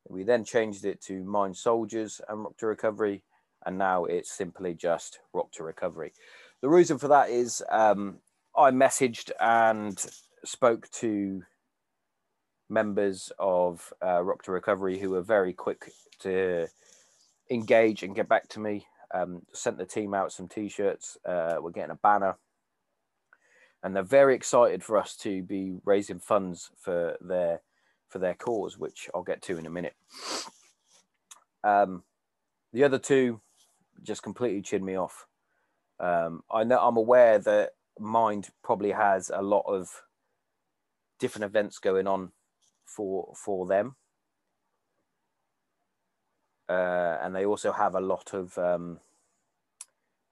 We 0.10 0.24
then 0.24 0.44
changed 0.44 0.86
it 0.86 1.02
to 1.04 1.24
Mind 1.24 1.56
Soldiers 1.58 2.22
and 2.28 2.44
Rock 2.44 2.58
to 2.58 2.68
Recovery, 2.68 3.24
and 3.66 3.78
now 3.78 4.06
it's 4.06 4.32
simply 4.32 4.74
just 4.74 5.20
Rock 5.34 5.52
to 5.54 5.64
Recovery. 5.64 6.14
The 6.62 6.70
reason 6.70 6.98
for 6.98 7.08
that 7.10 7.30
is 7.30 7.64
um, 7.70 8.18
I 8.56 8.72
messaged 8.72 9.32
and 9.40 10.04
spoke 10.44 10.90
to 10.92 11.44
members 12.70 13.32
of 13.40 13.94
uh, 14.06 14.22
Rock 14.24 14.44
to 14.44 14.52
Recovery 14.52 15.00
who 15.00 15.12
were 15.12 15.22
very 15.22 15.54
quick 15.54 15.92
to 16.20 16.68
engage 17.50 18.04
and 18.04 18.16
get 18.16 18.28
back 18.28 18.48
to 18.50 18.60
me 18.60 18.86
um, 19.14 19.44
sent 19.54 19.78
the 19.78 19.86
team 19.86 20.14
out 20.14 20.32
some 20.32 20.48
t-shirts. 20.48 21.18
Uh, 21.26 21.58
we're 21.60 21.72
getting 21.72 21.92
a 21.92 21.96
banner, 21.96 22.38
and 23.84 23.96
they're 23.96 24.04
very 24.04 24.36
excited 24.36 24.84
for 24.84 24.98
us 24.98 25.16
to 25.18 25.42
be 25.44 25.80
raising 25.86 26.20
funds 26.20 26.72
for 26.78 27.18
their 27.22 27.62
for 28.10 28.20
their 28.20 28.36
cause, 28.36 28.78
which 28.78 29.10
I'll 29.14 29.24
get 29.24 29.42
to 29.44 29.58
in 29.58 29.66
a 29.66 29.70
minute. 29.70 29.96
Um, 31.64 32.04
the 32.72 32.84
other 32.84 33.00
two 33.00 33.42
just 34.04 34.24
completely 34.24 34.62
chin 34.62 34.86
me 34.86 34.96
off. 34.96 35.26
Um, 36.00 36.44
I 36.52 36.64
know 36.64 36.80
I'm 36.80 36.98
aware 36.98 37.40
that 37.40 37.72
Mind 38.00 38.50
probably 38.64 38.92
has 38.92 39.32
a 39.34 39.42
lot 39.42 39.66
of 39.68 39.90
different 41.20 41.46
events 41.46 41.80
going 41.80 42.08
on 42.08 42.32
for 42.88 43.34
for 43.36 43.68
them 43.68 43.96
uh, 46.70 47.18
and 47.22 47.36
they 47.36 47.46
also 47.46 47.72
have 47.72 47.96
a 47.96 48.02
lot 48.02 48.34
of 48.34 48.58
um, 48.58 49.00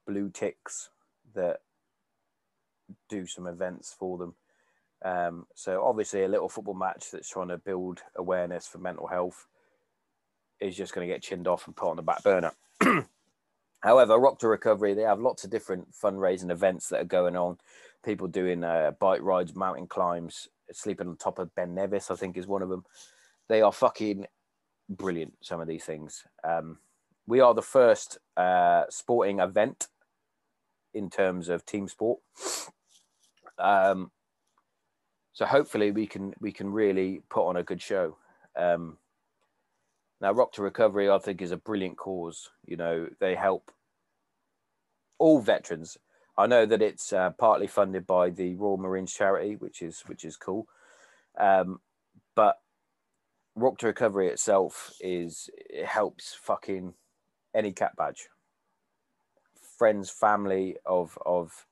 blue 0.06 0.30
ticks 0.30 0.90
that 1.34 1.62
do 3.10 3.26
some 3.26 3.48
events 3.48 3.96
for 3.98 4.18
them. 4.18 4.36
Um, 5.04 5.48
so 5.56 5.84
obviously, 5.84 6.24
a 6.24 6.28
little 6.28 6.50
football 6.50 6.74
match 6.74 7.12
that's 7.12 7.30
trying 7.30 7.50
to 7.50 7.58
build 7.58 8.02
awareness 8.16 8.68
for 8.68 8.80
mental 8.80 9.08
health 9.08 9.48
is 10.60 10.76
just 10.76 10.94
going 10.94 11.08
to 11.08 11.14
get 11.14 11.22
chinned 11.22 11.48
off 11.48 11.68
and 11.68 11.76
put 11.76 11.90
on 11.90 11.96
the 11.96 12.02
back 12.02 12.24
burner. 12.24 12.54
However, 13.82 14.18
Rock 14.18 14.40
to 14.40 14.48
Recovery, 14.48 14.94
they 14.94 15.04
have 15.04 15.20
lots 15.20 15.44
of 15.44 15.52
different 15.52 15.90
fundraising 15.92 16.52
events 16.52 16.90
that 16.90 17.02
are 17.02 17.06
going 17.06 17.36
on. 17.36 17.60
People 18.04 18.28
doing 18.28 18.64
uh, 18.64 18.92
bike 19.00 19.22
rides, 19.22 19.56
mountain 19.56 19.88
climbs, 19.88 20.48
sleeping 20.72 21.08
on 21.08 21.18
top 21.18 21.40
of 21.40 21.54
Ben 21.56 21.74
Nevis, 21.76 22.12
I 22.12 22.16
think 22.16 22.38
is 22.38 22.48
one 22.48 22.62
of 22.62 22.70
them. 22.70 22.86
They 23.48 23.62
are 23.62 23.72
fucking 23.72 24.26
brilliant. 24.90 25.34
Some 25.42 25.62
of 25.62 25.68
these 25.68 25.84
things. 25.84 26.24
Um, 26.44 26.80
we 27.28 27.40
are 27.40 27.54
the 27.54 27.62
first 27.62 28.18
uh, 28.38 28.84
sporting 28.90 29.40
event 29.40 29.88
in 30.94 31.10
terms 31.10 31.50
of 31.50 31.66
team 31.66 31.88
sport. 31.88 32.20
Um, 33.58 34.12
so 35.34 35.46
hopefully 35.46 35.92
we 35.92 36.08
can 36.08 36.34
we 36.40 36.52
can 36.52 36.72
really 36.72 37.22
put 37.30 37.48
on 37.48 37.58
a 37.58 37.64
good 37.64 37.82
show. 37.82 38.18
Um, 38.56 38.98
now, 40.22 40.32
Rock 40.32 40.54
to 40.54 40.62
Recovery, 40.62 41.10
I 41.10 41.18
think, 41.18 41.42
is 41.42 41.52
a 41.52 41.58
brilliant 41.58 41.98
cause. 41.98 42.50
You 42.66 42.78
know, 42.78 43.10
they 43.20 43.36
help 43.36 43.72
all 45.20 45.40
veterans. 45.40 45.98
I 46.38 46.48
know 46.48 46.66
that 46.66 46.82
it's 46.82 47.14
uh, 47.14 47.32
partly 47.32 47.68
funded 47.68 48.06
by 48.06 48.30
the 48.30 48.56
Royal 48.56 48.78
Marines 48.78 49.14
charity, 49.14 49.56
which 49.56 49.82
is 49.82 50.02
which 50.08 50.26
is 50.26 50.36
cool. 50.36 50.68
Um, 51.40 51.80
but 52.36 52.58
Rock 53.56 53.78
to 53.80 53.88
Recovery 53.88 54.28
itself 54.28 54.94
is 55.00 55.50
it 55.56 55.86
helps 55.86 56.34
fucking 56.34 56.94
any 57.54 57.72
cap 57.72 57.96
badge, 57.96 58.28
friends, 59.78 60.10
family 60.10 60.76
of 60.86 61.18
of 61.26 61.66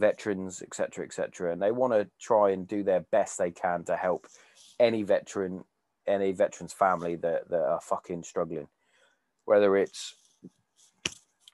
veterans, 0.00 0.62
etc., 0.62 1.04
etc., 1.04 1.52
and 1.52 1.62
they 1.62 1.70
want 1.70 1.92
to 1.92 2.08
try 2.20 2.50
and 2.50 2.66
do 2.66 2.82
their 2.82 3.00
best 3.12 3.38
they 3.38 3.52
can 3.52 3.84
to 3.84 3.96
help 3.96 4.26
any 4.80 5.04
veteran, 5.04 5.64
any 6.08 6.32
veteran's 6.32 6.72
family 6.72 7.14
that 7.16 7.48
that 7.50 7.62
are 7.62 7.80
fucking 7.80 8.24
struggling, 8.24 8.66
whether 9.44 9.76
it's 9.76 10.16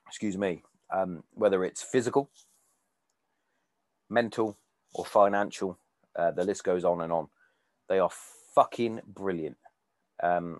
excuse 0.07 0.35
me, 0.35 0.63
um, 0.91 1.23
whether 1.33 1.63
it's 1.63 1.81
physical, 1.81 2.29
mental, 4.09 4.57
or 4.93 5.05
financial. 5.05 5.77
Uh, 6.15 6.31
the 6.31 6.43
list 6.43 6.63
goes 6.63 6.83
on 6.83 7.01
and 7.01 7.11
on. 7.13 7.27
They 7.87 7.99
are 7.99 8.09
fucking 8.55 9.01
brilliant. 9.07 9.57
Um, 10.21 10.59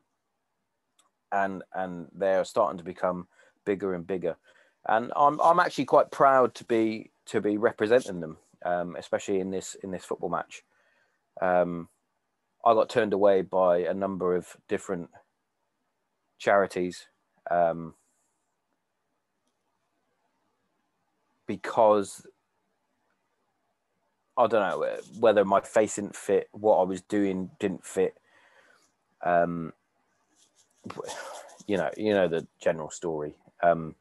and 1.31 1.63
and 1.73 2.07
they're 2.13 2.45
starting 2.45 2.77
to 2.77 2.83
become 2.83 3.27
bigger 3.65 3.93
and 3.93 4.05
bigger. 4.05 4.37
And 4.87 5.11
I'm 5.15 5.39
I'm 5.41 5.59
actually 5.59 5.85
quite 5.85 6.11
proud 6.11 6.55
to 6.55 6.63
be 6.63 7.11
to 7.27 7.41
be 7.41 7.57
representing 7.57 8.19
them, 8.19 8.37
um, 8.65 8.95
especially 8.97 9.39
in 9.39 9.51
this 9.51 9.75
in 9.83 9.91
this 9.91 10.05
football 10.05 10.29
match. 10.29 10.63
Um, 11.41 11.89
I 12.65 12.73
got 12.73 12.89
turned 12.89 13.13
away 13.13 13.41
by 13.41 13.79
a 13.79 13.93
number 13.93 14.35
of 14.35 14.57
different 14.67 15.09
charities 16.37 17.07
um, 17.49 17.93
because 21.49 22.27
I 24.37 24.45
don't 24.45 24.69
know 24.69 24.97
whether 25.19 25.43
my 25.43 25.61
face 25.61 25.95
didn't 25.95 26.15
fit, 26.15 26.47
what 26.51 26.77
I 26.77 26.83
was 26.83 27.01
doing 27.01 27.49
didn't 27.59 27.83
fit. 27.83 28.15
Um, 29.25 29.73
you 31.65 31.75
know, 31.75 31.89
you 31.97 32.13
know 32.13 32.27
the 32.27 32.45
general 32.61 32.91
story. 32.91 33.33
Um, 33.63 33.95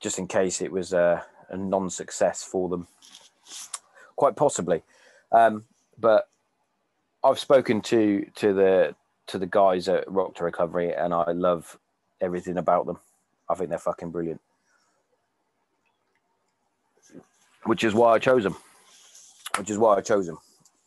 just 0.00 0.18
in 0.18 0.26
case 0.26 0.60
it 0.60 0.72
was 0.72 0.92
a, 0.92 1.24
a 1.50 1.56
non-success 1.56 2.42
for 2.42 2.68
them, 2.68 2.88
quite 4.16 4.34
possibly. 4.34 4.82
Um, 5.30 5.66
but 5.96 6.28
I've 7.22 7.38
spoken 7.38 7.80
to 7.82 8.26
to 8.34 8.52
the 8.52 8.96
to 9.28 9.38
the 9.38 9.46
guys 9.46 9.88
at 9.88 10.10
Rock 10.10 10.34
to 10.34 10.44
Recovery, 10.44 10.92
and 10.92 11.14
I 11.14 11.30
love 11.30 11.78
everything 12.20 12.58
about 12.58 12.86
them. 12.86 12.98
I 13.48 13.54
think 13.54 13.70
they're 13.70 13.78
fucking 13.78 14.10
brilliant, 14.10 14.40
which 17.64 17.84
is 17.84 17.94
why 17.94 18.12
I 18.12 18.18
chose 18.18 18.44
him. 18.44 18.56
Which 19.58 19.70
is 19.70 19.78
why 19.78 19.96
I 19.96 20.00
chose 20.00 20.28
him. 20.28 20.38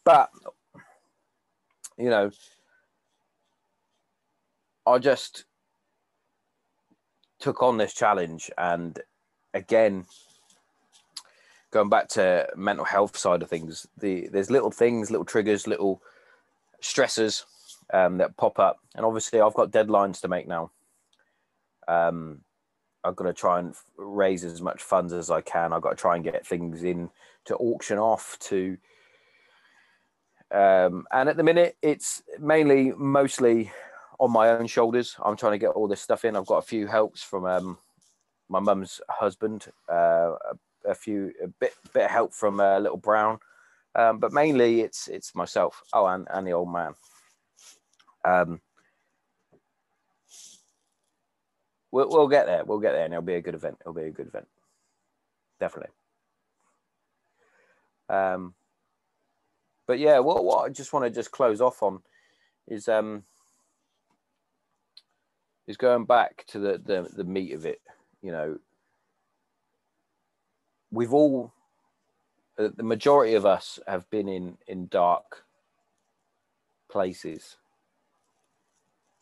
But 0.03 0.29
you 1.97 2.09
know, 2.09 2.31
I 4.87 4.97
just 4.97 5.45
took 7.39 7.61
on 7.61 7.77
this 7.77 7.93
challenge, 7.93 8.49
and 8.57 8.99
again, 9.53 10.05
going 11.71 11.89
back 11.89 12.07
to 12.09 12.47
mental 12.55 12.85
health 12.85 13.17
side 13.17 13.41
of 13.41 13.49
things, 13.49 13.85
the 13.97 14.27
there's 14.31 14.49
little 14.49 14.71
things, 14.71 15.11
little 15.11 15.25
triggers, 15.25 15.67
little 15.67 16.01
stressors 16.81 17.43
um, 17.93 18.17
that 18.17 18.37
pop 18.37 18.59
up, 18.59 18.79
and 18.95 19.05
obviously 19.05 19.41
I've 19.41 19.53
got 19.53 19.71
deadlines 19.71 20.21
to 20.21 20.27
make 20.27 20.47
now. 20.47 20.71
Um, 21.87 22.41
I've 23.03 23.15
got 23.15 23.25
to 23.25 23.33
try 23.33 23.59
and 23.59 23.73
raise 23.97 24.43
as 24.43 24.61
much 24.61 24.81
funds 24.81 25.13
as 25.13 25.29
I 25.29 25.41
can. 25.41 25.73
I've 25.73 25.81
got 25.81 25.91
to 25.91 25.95
try 25.95 26.15
and 26.15 26.23
get 26.23 26.45
things 26.45 26.83
in 26.83 27.09
to 27.45 27.55
auction 27.55 27.97
off 27.97 28.37
to. 28.41 28.77
Um, 30.51 31.05
and 31.11 31.29
at 31.29 31.37
the 31.37 31.43
minute, 31.43 31.77
it's 31.81 32.23
mainly 32.39 32.91
mostly 32.97 33.71
on 34.19 34.31
my 34.31 34.49
own 34.49 34.67
shoulders. 34.67 35.15
I'm 35.23 35.37
trying 35.37 35.53
to 35.53 35.57
get 35.57 35.69
all 35.69 35.87
this 35.87 36.01
stuff 36.01 36.25
in. 36.25 36.35
I've 36.35 36.45
got 36.45 36.57
a 36.57 36.63
few 36.63 36.87
helps 36.87 37.23
from 37.23 37.45
um, 37.45 37.77
my 38.49 38.59
mum's 38.59 38.99
husband, 39.09 39.67
uh, 39.89 40.33
a, 40.33 40.89
a, 40.89 40.95
few 40.95 41.31
a 41.41 41.47
bit 41.47 41.73
bit 41.93 42.05
of 42.05 42.11
help 42.11 42.33
from 42.33 42.59
uh, 42.59 42.79
little 42.79 42.97
Brown, 42.97 43.39
um, 43.95 44.19
but 44.19 44.33
mainly 44.33 44.81
it's 44.81 45.07
it's 45.07 45.35
myself. 45.35 45.81
Oh, 45.93 46.05
and, 46.07 46.27
and 46.31 46.45
the 46.45 46.51
old 46.51 46.71
man. 46.71 46.93
Um, 48.25 48.59
we'll, 51.91 52.09
we'll 52.09 52.27
get 52.27 52.45
there. 52.45 52.63
We'll 52.65 52.79
get 52.79 52.93
there, 52.93 53.05
and 53.05 53.13
it'll 53.13 53.21
be 53.21 53.35
a 53.35 53.41
good 53.41 53.55
event. 53.55 53.77
It'll 53.81 53.93
be 53.93 54.03
a 54.03 54.11
good 54.11 54.27
event, 54.27 54.47
definitely. 55.59 55.91
Um, 58.09 58.53
but 59.87 59.99
yeah, 59.99 60.19
what 60.19 60.43
what 60.43 60.65
I 60.65 60.69
just 60.69 60.93
want 60.93 61.05
to 61.05 61.11
just 61.11 61.31
close 61.31 61.61
off 61.61 61.81
on 61.83 62.01
is 62.67 62.87
um 62.87 63.23
is 65.67 65.77
going 65.77 66.05
back 66.05 66.45
to 66.47 66.59
the 66.59 66.81
the, 66.83 67.07
the 67.15 67.23
meat 67.23 67.53
of 67.53 67.65
it. 67.65 67.81
You 68.21 68.31
know, 68.31 68.59
we've 70.91 71.13
all 71.13 71.53
the 72.57 72.83
majority 72.83 73.35
of 73.35 73.45
us 73.45 73.79
have 73.87 74.09
been 74.09 74.27
in 74.27 74.57
in 74.67 74.87
dark 74.87 75.45
places 76.91 77.55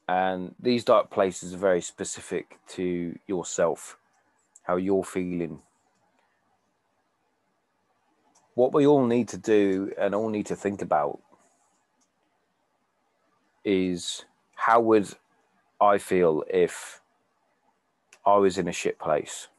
and 0.08 0.56
these 0.60 0.84
dark 0.84 1.10
places 1.10 1.54
are 1.54 1.58
very 1.58 1.82
specific 1.82 2.58
to 2.70 3.18
yourself, 3.28 3.98
how 4.64 4.78
you're 4.78 5.04
feeling. 5.04 5.60
What 8.56 8.74
we 8.74 8.88
all 8.88 9.06
need 9.06 9.28
to 9.30 9.38
do 9.38 9.92
and 10.00 10.16
all 10.16 10.30
need 10.30 10.46
to 10.48 10.56
think 10.56 10.82
about 10.82 11.20
is 13.66 14.24
how 14.56 14.80
would 14.80 15.10
I 15.80 15.98
feel 15.98 16.44
if 16.50 17.02
I 18.26 18.38
was 18.38 18.58
in 18.58 18.68
a 18.68 18.74
shit 18.74 18.98
place? 18.98 19.50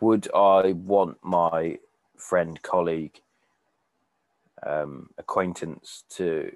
Would 0.00 0.28
I 0.34 0.72
want 0.72 1.18
my 1.22 1.78
friend, 2.16 2.60
colleague, 2.62 3.20
um, 4.66 5.10
acquaintance 5.18 6.04
to 6.10 6.50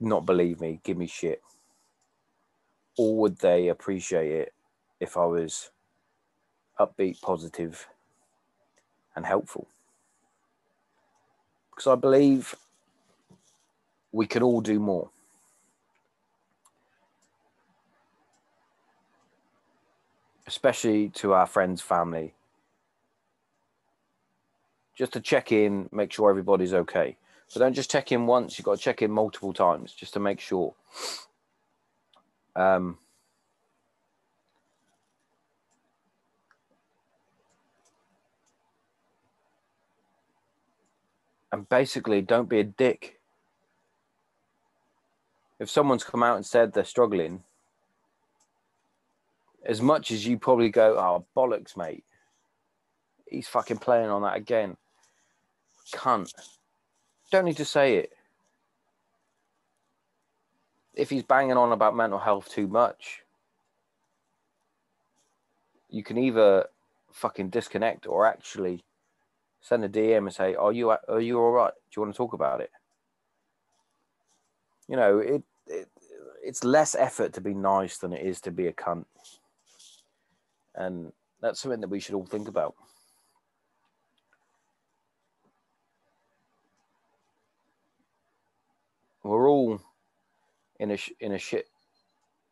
not 0.00 0.26
believe 0.26 0.60
me, 0.60 0.80
give 0.84 0.96
me 0.96 1.06
shit? 1.06 1.42
Or 2.98 3.16
would 3.18 3.38
they 3.38 3.68
appreciate 3.68 4.30
it 4.30 4.54
if 5.00 5.16
I 5.16 5.24
was 5.24 5.70
upbeat, 6.78 7.20
positive, 7.20 7.86
and 9.14 9.26
helpful? 9.26 9.68
Because 11.70 11.86
I 11.86 11.94
believe 11.94 12.54
we 14.12 14.26
could 14.26 14.42
all 14.42 14.60
do 14.60 14.80
more. 14.80 15.10
Especially 20.46 21.08
to 21.10 21.32
our 21.34 21.46
friends, 21.46 21.82
family, 21.82 22.32
just 24.96 25.12
to 25.12 25.20
check 25.20 25.52
in, 25.52 25.88
make 25.92 26.12
sure 26.12 26.30
everybody's 26.30 26.72
okay. 26.72 27.16
So 27.48 27.60
don't 27.60 27.74
just 27.74 27.90
check 27.90 28.12
in 28.12 28.26
once, 28.26 28.58
you've 28.58 28.64
got 28.64 28.76
to 28.76 28.82
check 28.82 29.02
in 29.02 29.10
multiple 29.10 29.52
times 29.52 29.92
just 29.92 30.12
to 30.14 30.20
make 30.20 30.40
sure. 30.40 30.74
Um, 32.56 32.98
and 41.52 41.68
basically, 41.68 42.20
don't 42.20 42.48
be 42.48 42.60
a 42.60 42.64
dick. 42.64 43.20
If 45.58 45.70
someone's 45.70 46.04
come 46.04 46.22
out 46.22 46.36
and 46.36 46.44
said 46.44 46.72
they're 46.72 46.84
struggling, 46.84 47.44
as 49.64 49.80
much 49.80 50.10
as 50.10 50.26
you 50.26 50.38
probably 50.38 50.68
go, 50.68 50.96
oh, 50.98 51.24
bollocks, 51.36 51.76
mate, 51.76 52.04
he's 53.28 53.48
fucking 53.48 53.78
playing 53.78 54.10
on 54.10 54.22
that 54.22 54.36
again. 54.36 54.76
Cunt. 55.92 56.32
Don't 57.30 57.44
need 57.44 57.56
to 57.56 57.64
say 57.64 57.96
it. 57.96 58.12
If 60.94 61.10
he's 61.10 61.22
banging 61.22 61.56
on 61.56 61.72
about 61.72 61.96
mental 61.96 62.18
health 62.18 62.48
too 62.48 62.66
much, 62.66 63.22
you 65.90 66.02
can 66.02 66.16
either 66.16 66.68
fucking 67.12 67.50
disconnect 67.50 68.06
or 68.06 68.26
actually 68.26 68.84
send 69.60 69.84
a 69.84 69.88
DM 69.88 70.18
and 70.18 70.34
say, 70.34 70.54
"Are 70.54 70.72
you 70.72 70.90
are 70.90 71.20
you 71.20 71.38
all 71.38 71.50
right? 71.50 71.72
Do 71.74 71.96
you 71.96 72.02
want 72.02 72.14
to 72.14 72.16
talk 72.16 72.32
about 72.32 72.60
it?" 72.60 72.70
You 74.88 74.96
know, 74.96 75.18
it, 75.18 75.42
it 75.66 75.88
it's 76.42 76.64
less 76.64 76.94
effort 76.94 77.32
to 77.34 77.40
be 77.40 77.54
nice 77.54 77.98
than 77.98 78.12
it 78.12 78.24
is 78.24 78.40
to 78.42 78.50
be 78.50 78.68
a 78.68 78.72
cunt, 78.72 79.06
and 80.74 81.12
that's 81.40 81.60
something 81.60 81.80
that 81.80 81.90
we 81.90 82.00
should 82.00 82.14
all 82.14 82.26
think 82.26 82.48
about. 82.48 82.74
We're 89.26 89.48
all 89.48 89.80
in 90.78 90.90
a 90.90 90.98
in 91.20 91.32
a 91.32 91.38
shit 91.38 91.68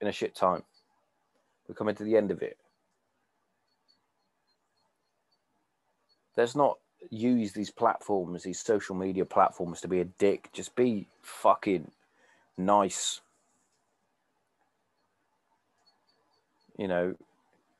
in 0.00 0.08
a 0.08 0.12
shit 0.12 0.34
time. 0.34 0.62
We're 1.68 1.74
coming 1.74 1.94
to 1.94 2.04
the 2.04 2.16
end 2.16 2.30
of 2.30 2.42
it. 2.42 2.58
Let's 6.36 6.56
not 6.56 6.78
use 7.10 7.52
these 7.52 7.70
platforms, 7.70 8.42
these 8.42 8.60
social 8.60 8.96
media 8.96 9.24
platforms, 9.24 9.80
to 9.82 9.88
be 9.88 10.00
a 10.00 10.04
dick. 10.04 10.50
Just 10.52 10.74
be 10.74 11.06
fucking 11.22 11.90
nice. 12.58 13.20
You 16.76 16.88
know, 16.88 17.14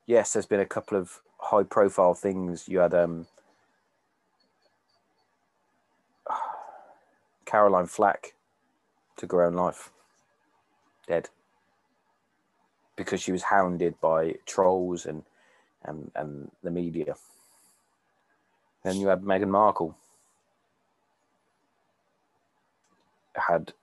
yes, 0.05 0.33
there's 0.33 0.45
been 0.45 0.61
a 0.61 0.65
couple 0.65 0.97
of 0.97 1.19
high 1.37 1.63
profile 1.63 2.13
things. 2.13 2.69
You 2.69 2.79
had 2.79 2.93
um 2.93 3.27
Caroline 7.45 7.87
Flack 7.87 8.34
took 9.17 9.31
her 9.31 9.43
own 9.43 9.53
life. 9.53 9.91
Dead. 11.07 11.29
Because 12.95 13.21
she 13.21 13.31
was 13.31 13.43
hounded 13.43 13.99
by 14.01 14.35
trolls 14.45 15.05
and 15.05 15.23
and, 15.83 16.11
and 16.15 16.51
the 16.63 16.71
media. 16.71 17.15
Then 18.83 18.97
you 18.97 19.07
had 19.07 19.21
Meghan 19.21 19.49
Markle. 19.49 19.95
Had 23.35 23.73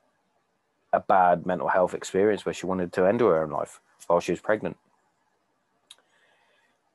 a 0.92 1.00
bad 1.00 1.46
mental 1.46 1.68
health 1.68 1.94
experience 1.94 2.44
where 2.44 2.52
she 2.52 2.66
wanted 2.66 2.92
to 2.92 3.06
end 3.06 3.20
her 3.20 3.42
own 3.42 3.50
life 3.50 3.80
while 4.06 4.20
she 4.20 4.32
was 4.32 4.40
pregnant. 4.40 4.76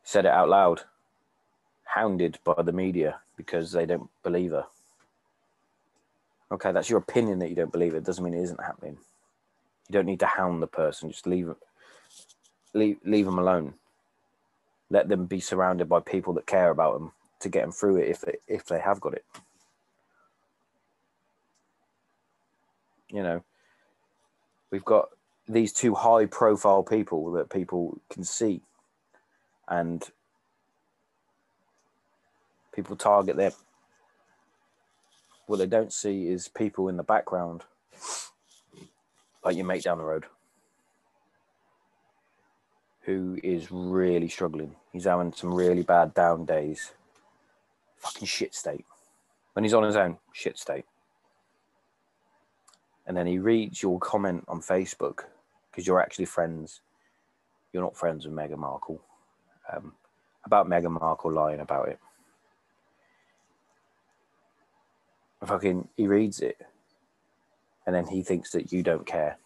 Said 0.04 0.26
it 0.26 0.32
out 0.32 0.50
loud. 0.50 0.82
Hounded 1.84 2.40
by 2.44 2.62
the 2.62 2.72
media 2.72 3.20
because 3.36 3.72
they 3.72 3.86
don't 3.86 4.10
believe 4.24 4.52
her. 4.52 4.66
Okay, 6.52 6.72
that's 6.72 6.89
your 6.89 7.00
opinion 7.00 7.39
that 7.39 7.50
you 7.50 7.56
don't 7.56 7.72
believe 7.72 7.93
it. 7.93 8.06
Doesn't 8.06 8.24
mean 8.24 8.34
it 8.34 8.43
isn't 8.43 8.64
happening. 8.64 8.98
You 9.89 9.93
don't 9.93 10.06
need 10.06 10.22
to 10.22 10.26
hound 10.26 10.62
the 10.62 10.68
person. 10.68 11.12
Just 11.12 11.28
leave 11.28 11.54
leave 12.74 12.98
leave 13.04 13.26
them 13.26 13.39
alone. 13.39 13.74
Let 14.89 15.10
them 15.10 15.26
be 15.26 15.39
surrounded 15.39 15.89
by 15.89 16.00
people 16.00 16.34
that 16.34 16.45
care 16.45 16.70
about 16.70 16.93
them 16.93 17.12
to 17.41 17.50
get 17.50 17.62
them 17.62 17.72
through 17.72 17.98
it 17.98 18.10
if 18.10 18.22
they 18.22 18.38
if 18.48 18.66
they 18.66 18.80
have 18.80 19.02
got 19.02 19.14
it. 19.14 19.26
You 23.10 23.24
know, 23.24 23.43
we've 24.72 24.86
got 24.86 25.10
these 25.48 25.74
two 25.74 25.95
high 25.95 26.26
profile 26.26 26.84
people 26.84 27.32
that 27.34 27.50
people 27.50 28.00
can 28.10 28.24
see 28.24 28.62
and 29.68 30.04
people 32.74 32.95
target 32.95 33.38
them. 33.38 33.54
What 35.48 35.60
they 35.60 35.66
don't 35.66 35.93
see 35.93 36.28
is 36.28 36.50
people 36.50 36.89
in 36.89 36.98
the 36.98 37.04
background, 37.04 37.64
like 39.43 39.56
your 39.56 39.66
mate 39.66 39.84
down 39.84 39.98
the 39.98 40.04
road, 40.04 40.26
who 43.02 43.39
is 43.41 43.72
really 43.72 44.28
struggling. 44.28 44.76
He's 44.91 45.06
having 45.06 45.32
some 45.32 45.54
really 45.54 45.84
bad 45.84 46.14
down 46.14 46.45
days. 46.45 46.91
Fucking 47.95 48.28
shit 48.28 48.54
state. 48.54 48.86
When 49.54 49.64
he's 49.64 49.74
on 49.74 49.84
his 49.84 49.95
own, 49.95 50.18
shit 50.34 50.60
state. 50.60 50.86
And 53.06 53.16
then 53.16 53.26
he 53.26 53.39
reads 53.39 53.82
your 53.82 54.00
comment 54.00 54.43
on 54.50 54.60
Facebook 54.62 55.22
because 55.72 55.88
you're 55.88 56.02
actually 56.02 56.26
friends. 56.26 56.82
You're 57.72 57.84
not 57.84 57.95
friends 57.95 58.26
with 58.26 58.36
Meghan 58.36 58.58
Markle. 58.58 59.02
Um, 59.74 59.93
about 60.43 60.68
Meghan 60.68 61.00
Markle 61.00 61.32
lying 61.32 61.62
about 61.62 61.88
it. 61.88 62.00
Fucking, 65.48 65.88
he 65.95 66.08
reads 66.08 66.41
it, 66.41 66.58
and 67.86 67.95
then 67.95 68.08
he 68.08 68.22
thinks 68.22 68.52
that 68.52 68.74
you 68.74 68.84
don't 68.84 69.06
care, 69.06 69.38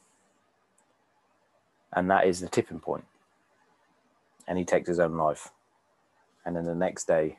and 1.93 2.09
that 2.09 2.25
is 2.25 2.39
the 2.39 2.49
tipping 2.49 2.79
point. 2.79 3.05
And 4.47 4.57
he 4.57 4.65
takes 4.65 4.87
his 4.87 4.99
own 4.99 5.15
life, 5.15 5.51
and 6.43 6.55
then 6.55 6.65
the 6.65 6.73
next 6.73 7.07
day, 7.07 7.37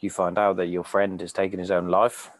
you 0.00 0.10
find 0.10 0.38
out 0.38 0.56
that 0.56 0.66
your 0.66 0.82
friend 0.82 1.20
has 1.20 1.32
taken 1.32 1.60
his 1.60 1.70
own 1.70 1.86
life, 1.86 2.32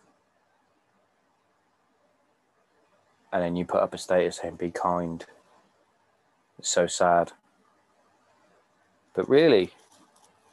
and 3.32 3.42
then 3.42 3.54
you 3.54 3.64
put 3.64 3.80
up 3.80 3.94
a 3.94 3.98
status 3.98 4.38
saying, 4.38 4.56
"Be 4.56 4.72
kind." 4.72 5.24
It's 6.58 6.68
so 6.68 6.88
sad. 6.88 7.32
But 9.14 9.28
really, 9.28 9.72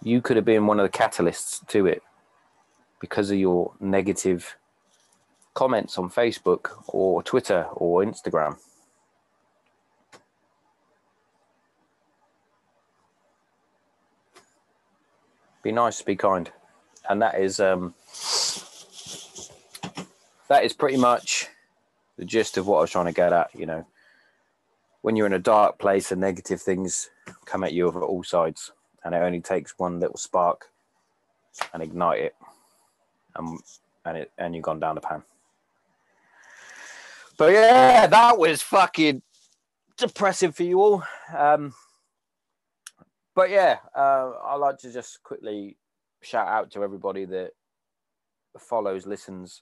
you 0.03 0.21
could 0.21 0.35
have 0.35 0.45
been 0.45 0.67
one 0.67 0.79
of 0.79 0.89
the 0.89 0.97
catalysts 0.97 1.65
to 1.67 1.87
it 1.87 2.03
because 2.99 3.31
of 3.31 3.37
your 3.37 3.73
negative 3.79 4.57
comments 5.59 5.97
on 5.97 6.09
Facebook 6.09 6.69
or 6.87 7.21
Twitter 7.21 7.65
or 7.73 8.01
Instagram. 8.01 8.57
Be 15.61 15.73
nice, 15.73 16.01
be 16.01 16.15
kind. 16.15 16.49
And 17.09 17.21
that 17.21 17.37
is 17.37 17.59
um 17.59 17.93
that 20.47 20.63
is 20.63 20.71
pretty 20.71 20.95
much 20.95 21.47
the 22.17 22.23
gist 22.23 22.55
of 22.55 22.65
what 22.65 22.77
I 22.77 22.81
was 22.81 22.91
trying 22.91 23.07
to 23.07 23.11
get 23.11 23.33
at, 23.33 23.53
you 23.53 23.65
know. 23.65 23.85
When 25.01 25.17
you're 25.17 25.27
in 25.27 25.33
a 25.33 25.39
dark 25.39 25.77
place 25.77 26.09
and 26.13 26.21
negative 26.21 26.61
things 26.61 27.09
come 27.43 27.65
at 27.65 27.73
you 27.73 27.85
over 27.85 28.01
all 28.01 28.23
sides, 28.23 28.71
and 29.03 29.13
it 29.13 29.17
only 29.17 29.41
takes 29.41 29.77
one 29.77 29.99
little 29.99 30.15
spark 30.15 30.67
and 31.73 31.83
ignite 31.83 32.21
it 32.21 32.35
and 33.35 33.59
and 34.05 34.17
it 34.19 34.31
and 34.37 34.55
you've 34.55 34.63
gone 34.63 34.79
down 34.79 34.95
the 34.95 35.01
pan. 35.01 35.21
But 37.39 37.53
yeah, 37.53 38.05
that 38.05 38.37
was 38.37 38.61
fucking 38.61 39.21
depressing 39.97 40.51
for 40.51 40.63
you 40.63 40.81
all. 40.81 41.03
Um, 41.35 41.73
but 43.33 43.49
yeah, 43.49 43.77
uh, 43.95 44.33
I'd 44.43 44.55
like 44.55 44.77
to 44.79 44.91
just 44.91 45.23
quickly 45.23 45.77
shout 46.21 46.49
out 46.49 46.69
to 46.71 46.83
everybody 46.83 47.23
that 47.23 47.51
follows, 48.57 49.07
listens, 49.07 49.61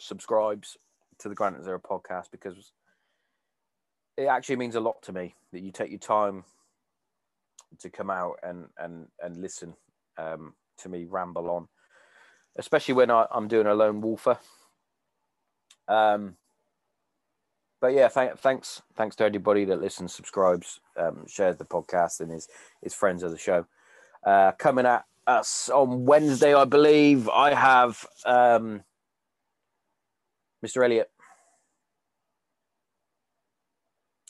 subscribes 0.00 0.78
to 1.18 1.28
the 1.28 1.34
Granite 1.34 1.64
Zero 1.64 1.78
podcast 1.78 2.30
because 2.32 2.72
it 4.16 4.24
actually 4.24 4.56
means 4.56 4.74
a 4.74 4.80
lot 4.80 5.02
to 5.02 5.12
me 5.12 5.34
that 5.52 5.60
you 5.60 5.70
take 5.70 5.90
your 5.90 5.98
time 5.98 6.44
to 7.78 7.90
come 7.90 8.08
out 8.08 8.38
and 8.42 8.68
and 8.78 9.08
and 9.22 9.36
listen 9.36 9.74
um, 10.16 10.54
to 10.78 10.88
me 10.88 11.04
ramble 11.04 11.50
on 11.50 11.68
especially 12.56 12.94
when 12.94 13.10
I, 13.10 13.26
am 13.34 13.48
doing 13.48 13.66
a 13.66 13.74
lone 13.74 14.00
wolfer. 14.00 14.38
Um, 15.88 16.36
but 17.84 17.92
yeah, 17.92 18.08
th- 18.08 18.38
thanks, 18.38 18.80
thanks 18.96 19.14
to 19.14 19.24
everybody 19.24 19.66
that 19.66 19.78
listens, 19.78 20.14
subscribes, 20.14 20.80
um, 20.96 21.26
shares 21.28 21.58
the 21.58 21.66
podcast, 21.66 22.20
and 22.20 22.32
is 22.32 22.48
is 22.80 22.94
friends 22.94 23.22
of 23.22 23.30
the 23.30 23.36
show. 23.36 23.66
Uh, 24.24 24.52
coming 24.52 24.86
at 24.86 25.04
us 25.26 25.68
on 25.68 26.06
Wednesday, 26.06 26.54
I 26.54 26.64
believe. 26.64 27.28
I 27.28 27.52
have 27.52 28.06
um, 28.24 28.84
Mr. 30.64 30.82
Elliot, 30.82 31.10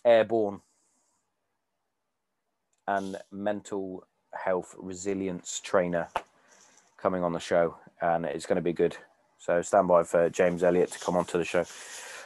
airborne, 0.05 0.61
and 2.89 3.19
mental 3.31 4.05
health 4.33 4.75
resilience 4.77 5.61
trainer 5.63 6.09
coming 6.97 7.23
on 7.23 7.33
the 7.33 7.39
show 7.39 7.77
and 8.01 8.25
it's 8.25 8.47
going 8.47 8.57
to 8.57 8.63
be 8.63 8.73
good. 8.73 8.97
So 9.39 9.63
stand 9.63 9.87
by 9.87 10.03
for 10.03 10.29
James 10.29 10.65
Elliott 10.65 10.91
to 10.91 10.99
come 10.99 11.17
onto 11.17 11.39
the 11.39 11.45
show. 11.45 11.65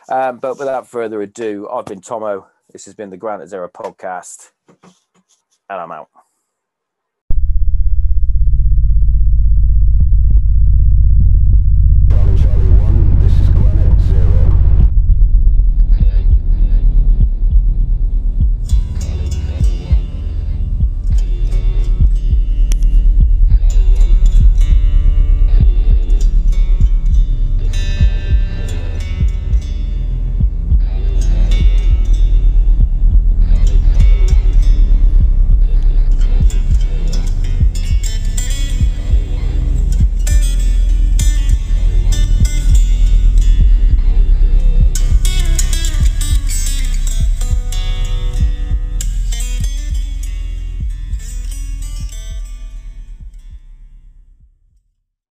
Um, 0.09 0.39
but 0.39 0.59
without 0.59 0.89
further 0.89 1.21
ado, 1.21 1.69
I've 1.71 1.85
been 1.85 2.01
Tomo. 2.01 2.47
This 2.73 2.87
has 2.87 2.95
been 2.95 3.11
the 3.11 3.17
Granite 3.17 3.49
Zero 3.49 3.69
podcast, 3.69 4.51
and 4.69 5.81
I'm 5.81 5.93
out. 5.93 6.09